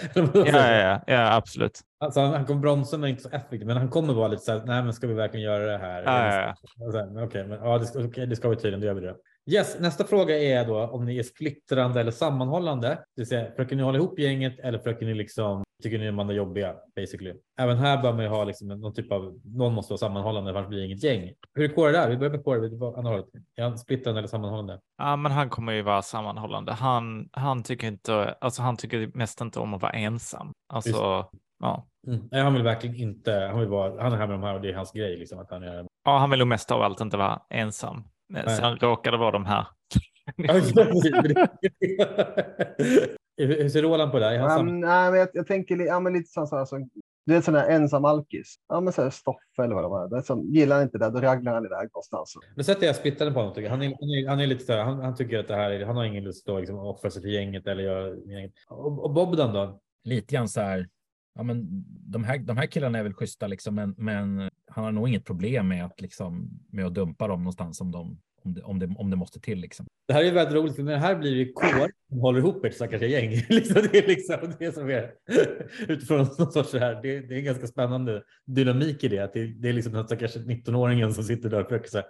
Ja, 0.46 0.72
ja, 0.78 1.02
ja, 1.08 1.36
absolut. 1.36 1.80
Alltså, 2.00 2.20
han, 2.20 2.34
han 2.34 2.46
kommer 2.46 2.62
bromsa 2.62 2.98
men 2.98 3.10
inte 3.10 3.24
så 3.24 3.30
effektivt. 3.30 3.66
Men 3.66 3.78
han 3.78 3.90
kommer 3.90 4.14
vara 4.14 4.28
lite 4.28 4.44
så 4.44 4.52
här, 4.52 4.66
nej 4.66 4.84
men 4.84 4.94
ska 4.94 5.08
vi 5.08 5.14
verkligen 5.14 5.46
göra 5.46 5.72
det 5.72 5.78
här? 5.78 6.04
Ja, 6.04 6.36
ja, 6.36 6.56
ja. 6.94 7.24
Okej, 7.24 7.48
men 7.48 7.60
ja, 7.60 7.78
det, 7.78 7.86
ska- 7.86 8.06
okej, 8.06 8.28
det 8.28 8.36
ska 8.36 8.50
vi 8.50 8.56
tydligen, 8.56 8.80
då 8.80 8.86
gör 8.88 8.94
vi 8.94 9.02
det. 9.02 9.16
Yes, 9.52 9.80
nästa 9.80 10.04
fråga 10.04 10.40
är 10.40 10.66
då 10.66 10.88
om 10.88 11.06
ni 11.06 11.18
är 11.18 11.24
splittrande 11.24 12.02
eller 12.02 12.12
sammanhållande. 12.12 12.88
Det 12.88 13.22
vill 13.22 13.28
säga, 13.28 13.52
försöker 13.52 13.76
ni 13.76 13.84
hålla 13.84 13.98
ihop 13.98 14.20
gänget 14.20 14.60
eller 14.60 14.78
försöker 14.78 15.06
ni 15.06 15.14
liksom, 15.14 15.64
tycker 15.84 16.00
ni 16.00 16.08
att 16.08 16.14
man 16.14 16.30
är 16.30 16.34
jobbiga 16.34 16.76
basically? 16.96 17.34
Även 17.60 17.78
här 17.78 18.02
bör 18.02 18.14
man 18.14 18.24
ju 18.24 18.30
ha 18.30 18.44
liksom 18.44 18.68
någon 18.68 18.94
typ 18.94 19.12
av, 19.12 19.40
någon 19.44 19.74
måste 19.74 19.94
vara 19.94 19.98
sammanhållande 19.98 20.52
annars 20.52 20.68
blir 20.68 20.80
det 20.80 20.86
inget 20.86 21.04
gäng. 21.04 21.34
Hur 21.54 21.64
är 21.64 21.76
Kåre 21.76 21.92
där? 21.92 22.10
Vi 22.10 22.18
börjar 22.18 22.32
med 22.32 22.44
Kåre. 22.44 23.24
Är 23.56 23.64
han 23.64 23.78
splittrande 23.78 24.20
eller 24.20 24.28
sammanhållande? 24.28 24.80
Ja, 24.98 25.16
men 25.16 25.32
han 25.32 25.50
kommer 25.50 25.74
ju 25.74 25.82
vara 25.82 26.02
sammanhållande. 26.02 26.72
Han, 26.72 27.30
han 27.32 27.64
tycker 27.64 27.88
inte, 27.88 28.36
alltså 28.42 28.62
han 28.62 28.78
tycker 28.78 29.12
mest 29.14 29.42
inte 29.42 29.60
om 29.60 29.74
att 29.74 29.82
vara 29.82 29.92
ensam. 29.92 30.52
Alltså, 30.74 31.30
ja. 31.60 31.88
Mm. 32.08 32.28
Nej, 32.32 32.42
han 32.42 32.54
vill 32.54 32.64
verkligen 32.64 32.96
inte, 32.96 33.32
han 33.32 33.60
vill 33.60 33.70
vara, 33.70 34.04
han 34.04 34.14
är 34.14 34.18
här 34.18 34.28
med 34.28 34.36
de 34.36 34.44
här 34.44 34.56
och 34.56 34.62
det 34.62 34.70
är 34.70 34.76
hans 34.76 34.92
grej 34.92 35.18
liksom 35.18 35.40
att 35.40 35.52
han 35.52 35.64
är 35.64 35.86
ja, 36.06 36.18
han 36.18 36.30
vill 36.30 36.40
nog 36.40 36.48
mest 36.48 36.72
av 36.72 36.82
allt 36.82 37.02
inte 37.02 37.18
vara 37.18 37.42
ensam. 37.50 38.04
Men 38.30 38.46
Nej. 38.46 38.58
Sen 38.58 38.78
råkar 38.78 39.12
det 39.12 39.18
vara 39.18 39.32
de 39.32 39.46
här. 39.46 39.68
Hur 43.38 43.70
ser 43.70 43.82
Roland 43.82 44.12
på 44.12 44.20
det? 44.20 44.26
här? 44.26 44.34
Är 44.34 44.50
sam- 44.50 44.66
men, 44.66 44.80
nej, 44.80 45.12
men 45.12 45.20
jag, 45.20 45.30
jag 45.34 45.48
tänker 45.48 45.78
ja, 45.78 46.00
men 46.00 46.14
lite 46.14 46.30
så 46.32 46.58
här, 46.58 46.66
så, 46.66 46.78
du 47.26 47.34
vet 47.34 47.46
sån 47.46 47.54
där 47.54 47.70
ensam 47.70 48.06
alkis. 48.06 48.56
Ja, 48.70 48.82
men 48.82 48.94
så 48.94 49.02
här, 49.02 49.10
Stoffe 49.10 49.64
eller 49.64 49.76
vad 49.76 49.84
det 49.84 49.88
var. 49.88 50.10
Det 50.10 50.18
är 50.18 50.22
som, 50.22 50.46
gillar 50.48 50.76
han 50.76 50.84
inte 50.84 50.98
det, 50.98 51.10
då 51.10 51.20
raglar 51.20 51.54
han 51.54 51.66
iväg 51.66 51.90
någonstans. 51.94 52.34
Nu 52.56 52.64
sätter 52.64 52.88
jag 52.88 52.96
splittaren 52.96 53.34
på 53.34 53.40
honom. 53.40 53.54
tycker. 53.56 53.70
Han 53.70 53.82
är, 53.82 53.86
han 53.86 54.10
är, 54.10 54.30
han 54.30 54.40
är 54.40 54.48
lite 54.48 54.66
så 54.66 54.74
här, 54.74 54.84
han, 54.84 55.00
han 55.00 55.16
tycker 55.16 55.40
att 55.40 55.48
det 55.48 55.56
här 55.56 55.72
är, 55.72 55.86
han 55.86 55.96
har 55.96 56.04
ingen 56.06 56.24
lust 56.24 56.50
att 56.50 56.60
liksom, 56.60 56.80
offra 56.80 57.10
sig 57.12 57.22
för 57.22 57.30
gänget 57.30 57.68
eller 57.68 57.84
göra 57.84 58.16
gänget. 58.16 58.54
Och, 58.70 59.04
och 59.04 59.14
Bobdan 59.14 59.54
då? 59.54 59.80
lite 60.04 60.36
grann 60.36 60.50
så 60.50 60.62
här. 60.62 60.88
Ja, 61.36 61.44
men 61.44 61.86
de 61.88 62.24
här, 62.24 62.38
de 62.38 62.58
här 62.58 62.66
killarna 62.66 63.00
är 63.00 63.04
väl 63.04 63.14
schyssta 63.14 63.48
liksom, 63.48 63.76
men, 63.76 63.96
men 63.98 64.50
han 64.68 64.84
har 64.84 64.92
nog 64.92 65.10
inget 65.10 65.26
problem 65.26 65.68
med 65.68 65.86
att 65.86 66.02
liksom 66.02 66.50
med 66.72 66.86
att 66.86 66.94
dumpa 66.94 67.28
dem 67.28 67.40
någonstans 67.40 67.82
om 67.82 67.92
de 67.92 68.18
om 68.44 68.54
det, 68.54 68.62
om 68.62 68.80
det, 68.80 68.96
om 68.98 69.10
det 69.10 69.16
måste 69.16 69.40
till 69.40 69.60
liksom. 69.60 69.86
Det 70.08 70.14
här 70.14 70.24
är 70.24 70.32
väldigt 70.32 70.56
roligt, 70.56 70.76
för 70.76 70.84
det 70.84 70.98
här 70.98 71.16
blir 71.16 71.36
ju 71.36 71.54
kår 71.54 71.92
som 72.10 72.20
håller 72.20 72.40
ihop 72.40 72.66
ett 72.66 72.76
stackars 72.76 73.02
gäng. 73.02 73.30
liksom, 73.50 73.88
det 73.92 73.98
är 73.98 74.08
liksom 74.08 74.54
det 74.60 74.72
som 74.72 74.90
är 74.90 75.14
utifrån 75.88 76.18
någon 76.18 76.52
sorts 76.52 76.74
här. 76.74 77.00
Det, 77.02 77.20
det 77.20 77.36
är 77.36 77.40
en 77.40 77.46
ganska 77.46 77.68
spännande 77.68 78.24
dynamik 78.46 79.04
i 79.04 79.08
det. 79.08 79.20
Att 79.20 79.34
det, 79.34 79.48
det 79.48 79.70
är 79.70 79.74
liksom 79.74 79.94
den 79.94 80.06
stackars 80.06 80.36
19-åringen 80.36 81.12
som 81.12 81.24
sitter 81.24 81.50
där 81.50 81.62
och 81.62 81.70
försöker 81.70 81.90
så 81.90 81.98
här, 81.98 82.08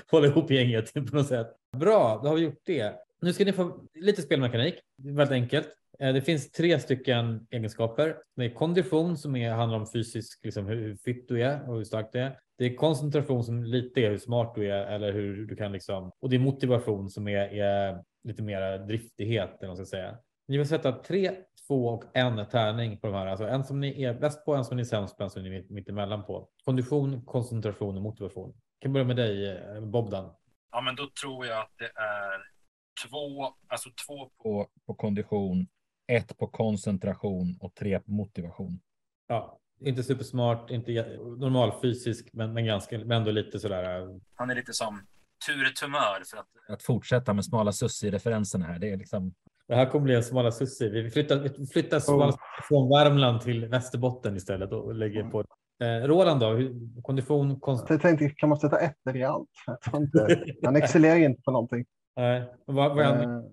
hålla 0.10 0.26
ihop 0.26 0.50
gänget 0.50 0.92
på 0.92 1.16
något 1.16 1.26
sätt. 1.26 1.46
Bra, 1.76 2.20
då 2.22 2.28
har 2.28 2.36
vi 2.36 2.42
gjort 2.42 2.62
det. 2.64 2.94
Nu 3.22 3.32
ska 3.32 3.44
ni 3.44 3.52
få 3.52 3.84
lite 3.94 4.22
spelmekanik. 4.22 4.74
Väldigt 5.02 5.32
enkelt. 5.32 5.68
Eh, 6.00 6.12
det 6.12 6.22
finns 6.22 6.50
tre 6.50 6.78
stycken 6.78 7.46
egenskaper. 7.50 8.16
Det 8.36 8.44
är 8.44 8.54
kondition 8.54 9.16
som 9.16 9.36
är, 9.36 9.50
handlar 9.52 9.78
om 9.78 9.86
fysisk, 9.92 10.44
liksom 10.44 10.66
hur 10.66 10.76
hur 10.76 10.96
fit 10.96 11.28
du 11.28 11.42
är 11.42 11.68
och 11.68 11.76
hur 11.76 11.84
stark 11.84 12.08
du 12.12 12.18
är. 12.18 12.38
Det 12.58 12.64
är 12.64 12.76
koncentration 12.76 13.44
som 13.44 13.64
lite 13.64 14.00
är 14.00 14.10
hur 14.10 14.18
smart 14.18 14.54
du 14.54 14.72
är 14.72 14.86
eller 14.86 15.12
hur 15.12 15.46
du 15.46 15.56
kan 15.56 15.72
liksom. 15.72 16.12
Och 16.20 16.30
det 16.30 16.36
är 16.36 16.40
motivation 16.40 17.10
som 17.10 17.28
är, 17.28 17.54
är 17.54 18.04
lite 18.24 18.42
mer 18.42 18.78
driftighet 18.78 19.48
eller 19.48 19.68
vad 19.68 19.68
man 19.68 19.86
ska 19.86 19.96
säga. 19.96 20.18
Ni 20.48 20.58
vill 20.58 20.68
sätta 20.68 20.92
tre, 20.92 21.30
två 21.68 21.88
och 21.88 22.04
en 22.14 22.46
tärning 22.48 22.98
på 23.00 23.06
de 23.06 23.16
här. 23.16 23.26
Alltså 23.26 23.46
en 23.46 23.64
som 23.64 23.80
ni 23.80 24.02
är 24.02 24.14
bäst 24.14 24.44
på, 24.44 24.54
en 24.54 24.64
som 24.64 24.76
ni 24.76 24.80
är 24.80 24.84
sämst 24.84 25.16
på, 25.16 25.24
en 25.24 25.30
som 25.30 25.42
ni 25.42 25.48
är 25.48 25.52
mitt, 25.52 25.70
mitt 25.70 25.88
emellan 25.88 26.24
på. 26.24 26.48
Kondition, 26.64 27.24
koncentration 27.26 27.96
och 27.96 28.02
motivation. 28.02 28.52
Jag 28.54 28.82
kan 28.82 28.92
börja 28.92 29.06
med 29.06 29.16
dig 29.16 29.50
eh, 29.50 29.80
Bobdan. 29.80 30.32
Ja, 30.72 30.80
men 30.80 30.96
då 30.96 31.08
tror 31.22 31.46
jag 31.46 31.60
att 31.60 31.74
det 31.78 31.84
är 32.00 32.40
två, 33.08 33.54
alltså 33.68 33.90
två 34.06 34.30
på, 34.42 34.68
på 34.86 34.94
kondition, 34.94 35.66
ett 36.16 36.38
på 36.38 36.46
koncentration 36.46 37.58
och 37.60 37.74
tre 37.74 38.00
på 38.00 38.10
motivation. 38.10 38.80
Ja, 39.28 39.58
inte 39.80 40.02
supersmart, 40.02 40.70
inte 40.70 40.92
normal 41.38 41.72
fysisk, 41.82 42.28
men, 42.32 42.52
men 42.52 42.64
ganska, 42.64 42.98
men 42.98 43.12
ändå 43.12 43.30
lite 43.30 43.58
sådär. 43.58 44.00
eh, 44.00 44.08
Han 44.34 44.50
är 44.50 44.54
lite 44.54 44.72
som 44.72 45.06
Ture 45.46 45.70
Tumör 45.80 46.22
för 46.30 46.36
att, 46.36 46.48
att 46.68 46.82
fortsätta 46.82 47.32
med 47.34 47.44
smala 47.44 47.72
Sussi-referenserna 47.72 48.66
här. 48.66 48.78
Det 48.78 48.90
är 48.90 48.96
liksom 48.96 49.34
Det 49.68 49.74
här 49.74 49.86
kommer 49.86 50.04
bli 50.04 50.14
en 50.14 50.22
smala 50.22 50.52
sussi. 50.52 50.88
Vi 50.88 51.10
flyttar, 51.10 51.36
vi 51.58 51.66
flyttar 51.66 52.00
smala 52.00 52.32
Sussi 52.32 52.42
från 52.68 52.88
Värmland 52.88 53.40
till 53.40 53.66
Västerbotten 53.68 54.36
istället 54.36 54.72
och 54.72 54.94
lägger 54.94 55.22
på. 55.30 55.44
Eh, 55.82 56.06
Roland 56.06 56.40
då? 56.40 56.58
Kondition, 57.02 57.60
konst... 57.60 57.90
Jag 57.90 58.00
tänkte, 58.00 58.30
kan 58.30 58.48
man 58.48 58.58
sätta 58.58 58.78
ettor 58.78 59.16
i 59.16 59.24
allt? 59.24 59.48
Han 60.64 60.76
excellerar 60.76 61.16
inte 61.16 61.42
på 61.42 61.50
någonting. 61.50 61.84
Nej, 62.16 62.52
vad, 62.66 62.96
vad 62.96 62.98
är 62.98 63.04
han? 63.04 63.20
Eh, 63.20 63.44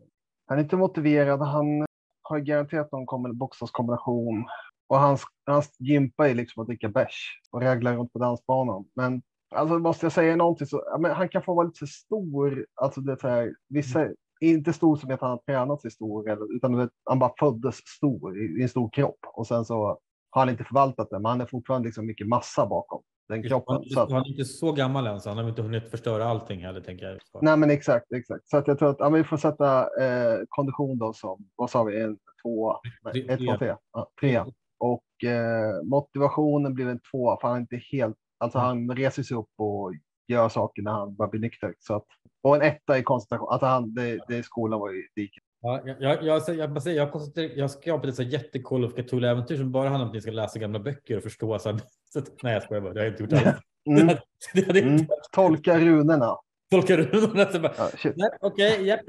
han 0.46 0.58
är 0.58 0.64
inte 0.64 0.78
motiverad. 0.78 1.42
Han 1.42 1.86
har 2.29 2.39
garanterat 2.39 2.91
någon 2.91 3.05
kombi- 3.05 3.34
bokstavskombination. 3.34 4.46
Och 4.89 5.00
hans, 5.00 5.24
hans 5.46 5.75
gympa 5.79 6.29
är 6.29 6.36
liksom 6.36 6.62
att 6.62 6.67
dricka 6.67 6.89
bärs 6.89 7.41
och 7.51 7.62
ragla 7.62 7.96
runt 7.96 8.13
på 8.13 8.19
dansbanan. 8.19 8.86
Men 8.96 9.22
alltså 9.55 9.79
måste 9.79 10.05
jag 10.05 10.13
säga 10.13 10.36
någonting 10.36 10.67
så, 10.67 10.84
ja, 10.86 10.98
men 10.98 11.12
han 11.12 11.29
kan 11.29 11.43
få 11.43 11.53
vara 11.53 11.67
lite 11.67 11.88
stor. 11.88 12.65
Alltså 12.81 13.01
det 13.01 13.12
är 13.12 13.29
här, 13.29 13.55
vissa, 13.69 14.07
inte 14.41 14.74
stor 14.74 14.96
som 14.96 15.12
att 15.12 15.22
han 15.22 15.29
har 15.29 15.38
tränat 15.38 15.81
sig 15.81 15.91
stor, 15.91 16.29
eller, 16.29 16.55
utan 16.55 16.77
vet, 16.77 16.89
han 17.05 17.19
bara 17.19 17.34
föddes 17.39 17.75
stor 17.75 18.38
i, 18.38 18.60
i 18.60 18.62
en 18.62 18.69
stor 18.69 18.89
kropp. 18.89 19.19
Och 19.34 19.48
sen 19.48 19.65
så 19.65 20.00
har 20.29 20.41
han 20.41 20.50
inte 20.50 20.63
förvaltat 20.63 21.10
det, 21.10 21.19
men 21.19 21.25
han 21.25 21.41
är 21.41 21.46
fortfarande 21.46 21.88
liksom 21.88 22.05
mycket 22.05 22.27
massa 22.27 22.65
bakom 22.65 23.03
den 23.29 23.43
kroppen. 23.43 23.75
Han, 23.75 23.84
Så 23.84 24.00
att, 24.00 24.12
han 24.12 24.22
är 24.22 24.27
inte 24.29 24.46
så 24.46 24.72
gammal 24.72 25.07
än, 25.07 25.22
så 25.22 25.29
han 25.29 25.38
har 25.38 25.50
inte 25.50 25.62
hunnit 25.62 25.91
förstöra 25.91 26.25
allting 26.25 26.65
heller, 26.65 26.81
tänker 26.81 27.05
jag. 27.05 27.19
Nej, 27.41 27.57
men 27.57 27.69
exakt, 27.72 28.12
exakt. 28.12 28.50
Så 28.50 28.57
att 28.57 28.67
jag 28.67 28.79
tror 28.79 28.89
att 28.89 28.96
ja, 29.00 29.10
vi 29.10 29.24
får 29.24 29.38
sätta 29.38 29.81
eh, 30.03 30.39
kondition 30.50 30.98
då 30.98 31.13
som, 31.13 31.48
vad 31.55 31.69
sa 31.69 31.84
vi, 31.84 32.01
en 32.01 32.17
två, 32.43 32.74
Tre- 33.13 33.24
nej, 33.27 33.34
ett, 33.34 33.39
två, 33.39 33.57
tre. 33.57 33.75
ja, 33.93 34.10
tre. 34.19 34.43
Och 34.79 35.29
eh, 35.29 35.84
motivationen 35.84 36.74
blir 36.74 36.88
en 36.88 37.00
två, 37.12 37.38
för 37.41 37.48
han 37.48 37.57
är 37.57 37.62
inte 37.62 37.81
helt, 37.91 38.15
alltså 38.38 38.60
han 38.60 38.91
reser 38.96 39.24
sig 39.24 39.38
upp 39.38 39.50
och 39.57 39.93
gör 40.27 40.50
saker 40.50 40.81
när 40.81 40.91
han 40.91 41.15
bara 41.15 41.27
blir 41.27 41.41
nykter. 41.41 41.74
Så 41.79 41.96
att, 41.96 42.05
och 42.43 42.55
en 42.55 42.62
etta 42.62 42.98
i 42.98 43.03
koncentration, 43.03 43.48
alltså 43.50 43.65
han, 43.65 43.93
det, 43.93 44.19
det 44.27 44.43
skolan 44.43 44.79
var 44.79 44.91
ju 44.91 45.03
diket. 45.15 45.43
Ja, 45.62 45.82
jag, 45.86 45.96
jag, 46.02 46.24
jag, 46.24 46.42
jag, 46.48 46.78
jag, 46.86 46.96
jag, 46.96 47.12
koncentrerar- 47.12 47.52
jag 47.58 47.72
skapat 47.72 48.10
ett 48.10 48.16
så 48.16 48.24
jätte 48.24 48.60
Call 48.60 48.86
of 48.86 48.94
Cthulhu-äventyr 48.94 49.58
som 49.58 49.72
bara 49.72 49.90
handlar 49.90 50.04
om 50.06 50.08
att 50.10 50.14
ni 50.16 50.22
ska 50.22 50.32
läsa 50.32 50.60
gamla 50.60 50.80
böcker 50.80 51.18
och 51.18 51.24
förstå. 51.24 51.60
Så, 51.60 51.70
att- 51.70 51.86
så 52.14 52.20
att, 52.20 52.44
nej, 52.44 52.54
jag 52.54 52.64
skojar 52.64 52.82
bara. 52.82 52.94
Det 52.94 53.00
har 53.00 53.06
jag 53.06 53.14
inte 53.14 53.24
gjort 53.24 53.34
alls. 53.34 53.58
Mm, 53.90 54.08
Det 54.54 54.68
hade 54.68 54.80
mm. 54.80 54.94
inte 54.94 55.14
Tolka 55.32 55.80
runorna. 55.80 56.38
tolkat 56.72 57.00
runorna. 57.00 57.46
så 57.52 57.60
bara, 57.60 57.74
Ja, 57.78 57.90
shit. 57.98 58.14
Nej, 58.18 58.30
okej, 58.42 58.88
japp. 58.88 59.00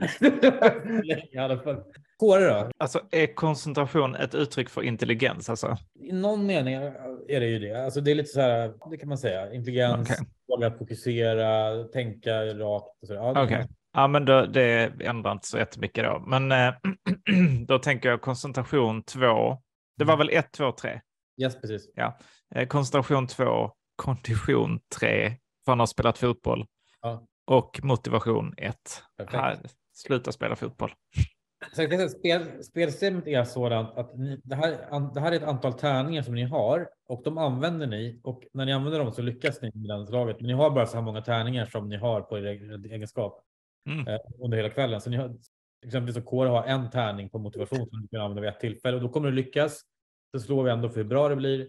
Kåre 2.18 2.44
då? 2.48 2.70
Alltså 2.78 3.00
är 3.10 3.34
koncentration 3.34 4.14
ett 4.14 4.34
uttryck 4.34 4.68
för 4.68 4.82
intelligens? 4.82 5.50
Alltså? 5.50 5.76
I 6.00 6.12
någon 6.12 6.46
mening 6.46 6.74
är 6.74 7.40
det 7.40 7.46
ju 7.46 7.58
det. 7.58 7.84
Alltså 7.84 8.00
det 8.00 8.10
är 8.10 8.14
lite 8.14 8.28
så 8.28 8.40
här, 8.40 8.72
det 8.90 8.96
kan 8.96 9.08
man 9.08 9.18
säga. 9.18 9.52
Intelligens, 9.52 10.10
Okej. 10.10 10.26
våga 10.48 10.70
fokusera, 10.70 11.84
tänka 11.84 12.44
rakt. 12.44 13.02
Och 13.02 13.06
så. 13.08 13.14
Ja, 13.14 13.32
det- 13.34 13.42
Okej. 13.42 13.66
Ja, 13.98 14.08
men 14.08 14.24
då, 14.24 14.46
det 14.46 14.92
ändrar 15.00 15.32
inte 15.32 15.46
så 15.46 15.58
jättemycket 15.58 16.04
då. 16.04 16.24
Men 16.26 16.52
eh, 16.52 16.74
då 17.66 17.78
tänker 17.78 18.08
jag 18.08 18.20
koncentration 18.20 19.02
2. 19.02 19.58
Det 19.96 20.04
var 20.04 20.16
väl 20.16 20.30
1, 20.30 20.52
2, 20.52 20.72
3? 20.72 21.00
Yes, 21.42 21.60
precis. 21.60 21.88
Eh, 22.54 22.66
koncentration 22.66 23.26
2, 23.26 23.70
kondition 23.96 24.80
3, 25.00 25.30
för 25.64 25.72
han 25.72 25.78
har 25.78 25.86
spelat 25.86 26.18
fotboll. 26.18 26.66
Ja. 27.02 27.26
Och 27.50 27.80
motivation 27.82 28.54
1. 28.56 28.76
Perfekt. 29.16 29.74
Sluta 29.92 30.32
spela 30.32 30.56
fotboll. 30.56 30.92
Så 31.72 31.86
kan 31.86 31.98
säga, 31.98 32.08
spel, 32.08 32.64
spelsystemet 32.64 33.26
är 33.26 33.44
sådant 33.44 33.98
att 33.98 34.18
ni, 34.18 34.40
det, 34.44 34.54
här, 34.54 34.78
an- 34.90 35.12
det 35.14 35.20
här 35.20 35.32
är 35.32 35.36
ett 35.36 35.42
antal 35.42 35.72
tärningar 35.72 36.22
som 36.22 36.34
ni 36.34 36.44
har 36.44 36.88
och 37.08 37.22
de 37.24 37.38
använder 37.38 37.86
ni 37.86 38.20
och 38.24 38.42
när 38.52 38.66
ni 38.66 38.72
använder 38.72 38.98
dem 38.98 39.12
så 39.12 39.22
lyckas 39.22 39.62
ni 39.62 39.70
med 39.74 39.86
landslaget. 39.86 40.40
Men 40.40 40.46
ni 40.46 40.52
har 40.54 40.70
bara 40.70 40.86
så 40.86 40.96
här 40.96 41.04
många 41.04 41.20
tärningar 41.22 41.66
som 41.66 41.88
ni 41.88 41.96
har 41.96 42.20
på 42.20 42.38
er 42.38 42.42
egen 42.44 42.84
egenskap 42.84 43.44
Mm. 43.88 44.08
Eh, 44.08 44.18
under 44.38 44.56
hela 44.56 44.70
kvällen. 44.70 45.00
Så 45.00 45.10
ni 45.10 45.16
har, 45.16 45.36
exempelvis 45.86 46.16
så 46.16 46.22
Kåre 46.22 46.48
har 46.48 46.64
en 46.64 46.90
tärning 46.90 47.28
på 47.28 47.38
motivation 47.38 47.86
som 47.90 48.02
du 48.02 48.08
kan 48.08 48.20
använda 48.20 48.42
vid 48.42 48.50
ett 48.50 48.60
tillfälle 48.60 48.96
och 48.96 49.02
då 49.02 49.08
kommer 49.08 49.28
du 49.28 49.34
lyckas. 49.34 49.82
Så 50.32 50.40
slår 50.40 50.64
vi 50.64 50.70
ändå 50.70 50.88
för 50.88 50.96
hur 50.96 51.08
bra 51.08 51.28
det 51.28 51.36
blir. 51.36 51.68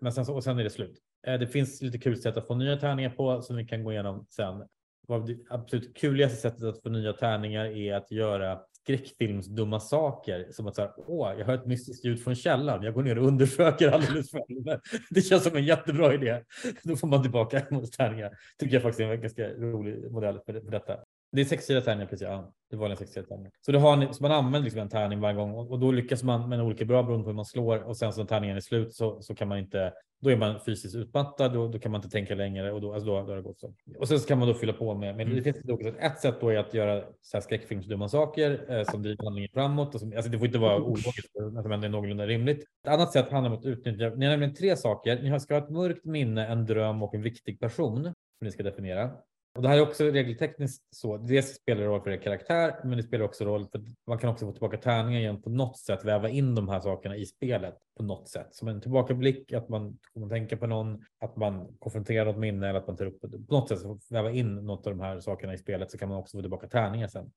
Men 0.00 0.12
sen, 0.12 0.26
så, 0.26 0.34
och 0.34 0.44
sen 0.44 0.58
är 0.58 0.64
det 0.64 0.70
slut. 0.70 0.98
Eh, 1.26 1.38
det 1.38 1.46
finns 1.46 1.82
lite 1.82 1.98
kul 1.98 2.16
sätt 2.16 2.36
att 2.36 2.46
få 2.46 2.54
nya 2.54 2.76
tärningar 2.76 3.10
på 3.10 3.42
som 3.42 3.56
vi 3.56 3.64
kan 3.64 3.84
gå 3.84 3.92
igenom 3.92 4.26
sen. 4.30 4.64
Vad 5.08 5.26
Det 5.26 5.38
absolut 5.48 5.96
kuligaste 5.96 6.36
sättet 6.36 6.62
att 6.62 6.82
få 6.82 6.88
nya 6.88 7.12
tärningar 7.12 7.64
är 7.64 7.94
att 7.94 8.10
göra 8.10 8.60
skräckfilmsdumma 8.82 9.80
saker. 9.80 10.46
Som 10.50 10.66
att 10.66 10.76
säga, 10.76 10.92
åh, 10.96 11.34
jag 11.38 11.46
hör 11.46 11.54
ett 11.54 11.66
mystiskt 11.66 12.04
ljud 12.04 12.24
från 12.24 12.34
källan. 12.34 12.82
Jag 12.82 12.94
går 12.94 13.02
ner 13.02 13.18
och 13.18 13.26
undersöker 13.26 13.88
alldeles 13.88 14.30
själv. 14.30 14.80
Det 15.10 15.22
känns 15.22 15.44
som 15.44 15.56
en 15.56 15.64
jättebra 15.64 16.14
idé. 16.14 16.42
Då 16.82 16.96
får 16.96 17.08
man 17.08 17.22
tillbaka 17.22 17.62
mot 17.70 17.92
tärningar. 17.98 18.30
Tycker 18.58 18.74
jag 18.74 18.82
faktiskt 18.82 19.00
är 19.00 19.12
en 19.12 19.20
ganska 19.20 19.48
rolig 19.48 20.12
modell 20.12 20.40
för 20.46 20.52
detta. 20.52 20.96
Det 21.32 21.40
är 21.40 21.44
sexsidiga 21.44 21.82
tärningar 21.82 22.06
precis. 22.06 22.26
Ja, 22.28 22.52
det 22.70 22.76
var 22.76 22.90
en 22.90 22.96
sexsidiga 22.96 23.26
tärningar. 23.28 23.50
Så, 23.60 23.72
du 23.72 23.78
har, 23.78 23.96
ni- 23.96 24.14
så 24.14 24.22
man 24.22 24.32
använder 24.32 24.60
liksom 24.60 24.80
en 24.80 24.88
tärning 24.88 25.20
varje 25.20 25.36
gång 25.36 25.50
och, 25.54 25.70
och 25.70 25.78
då 25.78 25.92
lyckas 25.92 26.22
man 26.22 26.48
med 26.48 26.60
olika 26.62 26.84
bra 26.84 27.02
beroende 27.02 27.24
på 27.24 27.30
hur 27.30 27.36
man 27.36 27.44
slår 27.44 27.78
och 27.82 27.96
sen 27.96 28.12
så 28.12 28.20
när 28.20 28.26
tärningen 28.26 28.56
är 28.56 28.60
slut 28.60 28.94
så, 28.94 29.22
så 29.22 29.34
kan 29.34 29.48
man 29.48 29.58
inte. 29.58 29.92
Då 30.22 30.30
är 30.30 30.36
man 30.36 30.60
fysiskt 30.66 30.94
utmattad 30.94 31.56
och 31.56 31.70
då 31.70 31.78
kan 31.78 31.92
man 31.92 31.98
inte 31.98 32.10
tänka 32.10 32.34
längre 32.34 32.72
och 32.72 32.80
då, 32.80 32.92
alltså 32.94 33.06
då, 33.06 33.20
då 33.22 33.28
har 33.28 33.36
det 33.36 33.42
gått 33.42 33.60
så. 33.60 33.74
Och 33.98 34.08
sen 34.08 34.20
så 34.20 34.28
kan 34.28 34.38
man 34.38 34.48
då 34.48 34.54
fylla 34.54 34.72
på 34.72 34.94
med. 34.94 35.16
Men 35.16 35.26
det 35.36 35.42
finns 35.42 35.62
då 35.62 35.74
också 35.74 35.88
ett 35.88 36.18
sätt 36.20 36.34
då 36.40 36.48
är 36.48 36.56
att 36.58 36.74
göra 36.74 37.04
så 37.20 37.36
här 37.36 37.42
skräckfilmsdumma 37.42 38.08
saker 38.08 38.64
eh, 38.78 38.84
som 38.84 39.02
driver 39.02 39.24
handlingen 39.24 39.50
framåt. 39.54 39.94
Och 39.94 40.00
som, 40.00 40.12
alltså 40.16 40.30
det 40.30 40.38
får 40.38 40.46
inte 40.46 40.58
vara 40.58 40.76
ologiskt, 40.82 41.34
men 41.64 41.80
det 41.80 41.86
är 41.86 41.88
någorlunda 41.88 42.26
rimligt. 42.26 42.58
Ett 42.84 42.92
annat 42.92 43.12
sätt 43.12 43.30
handlar 43.30 43.50
om 43.52 43.58
att 43.58 43.64
utnyttja. 43.64 44.08
Ni 44.16 44.24
har 44.26 44.30
nämligen 44.32 44.54
tre 44.54 44.76
saker. 44.76 45.22
Ni 45.22 45.28
har- 45.28 45.38
ska 45.38 45.54
ha 45.54 45.62
ett 45.64 45.70
mörkt 45.70 46.04
minne, 46.04 46.46
en 46.46 46.66
dröm 46.66 47.02
och 47.02 47.14
en 47.14 47.22
viktig 47.22 47.60
person 47.60 48.02
som 48.04 48.12
ni 48.40 48.50
ska 48.50 48.62
definiera. 48.62 49.10
Och 49.54 49.62
det 49.62 49.68
här 49.68 49.76
är 49.76 49.80
också 49.82 50.04
regeltekniskt 50.04 50.94
så. 50.94 51.16
Det 51.16 51.42
spelar 51.42 51.82
roll 51.82 52.02
för 52.02 52.10
er 52.10 52.22
karaktär, 52.22 52.80
men 52.84 52.96
det 52.96 53.02
spelar 53.02 53.24
också 53.24 53.44
roll 53.44 53.66
för 53.72 53.84
man 54.06 54.18
kan 54.18 54.30
också 54.30 54.46
få 54.46 54.52
tillbaka 54.52 54.76
tärningar 54.76 55.20
igen 55.20 55.42
på 55.42 55.50
något 55.50 55.78
sätt, 55.78 56.04
väva 56.04 56.28
in 56.28 56.54
de 56.54 56.68
här 56.68 56.80
sakerna 56.80 57.16
i 57.16 57.26
spelet 57.26 57.74
på 58.00 58.06
något 58.06 58.28
sätt. 58.28 58.54
Som 58.54 58.68
en 58.68 58.80
tillbakablick, 58.80 59.52
att 59.52 59.68
man 59.68 59.98
kommer 60.14 60.28
tänka 60.28 60.56
på 60.56 60.66
någon, 60.66 61.04
att 61.20 61.36
man 61.36 61.76
konfronterar 61.78 62.24
något 62.24 62.36
minne 62.38 62.68
eller 62.68 62.78
att 62.78 62.86
man 62.86 62.96
tar 62.96 63.06
upp 63.06 63.20
på 63.20 63.28
något 63.54 63.68
sätt 63.68 63.78
väva 64.10 64.30
in 64.30 64.54
något 64.54 64.86
av 64.86 64.96
de 64.96 65.00
här 65.00 65.20
sakerna 65.20 65.54
i 65.54 65.58
spelet 65.58 65.90
så 65.90 65.98
kan 65.98 66.08
man 66.08 66.18
också 66.18 66.36
få 66.38 66.42
tillbaka 66.42 66.68
tärningar 66.68 67.08
sen. 67.08 67.30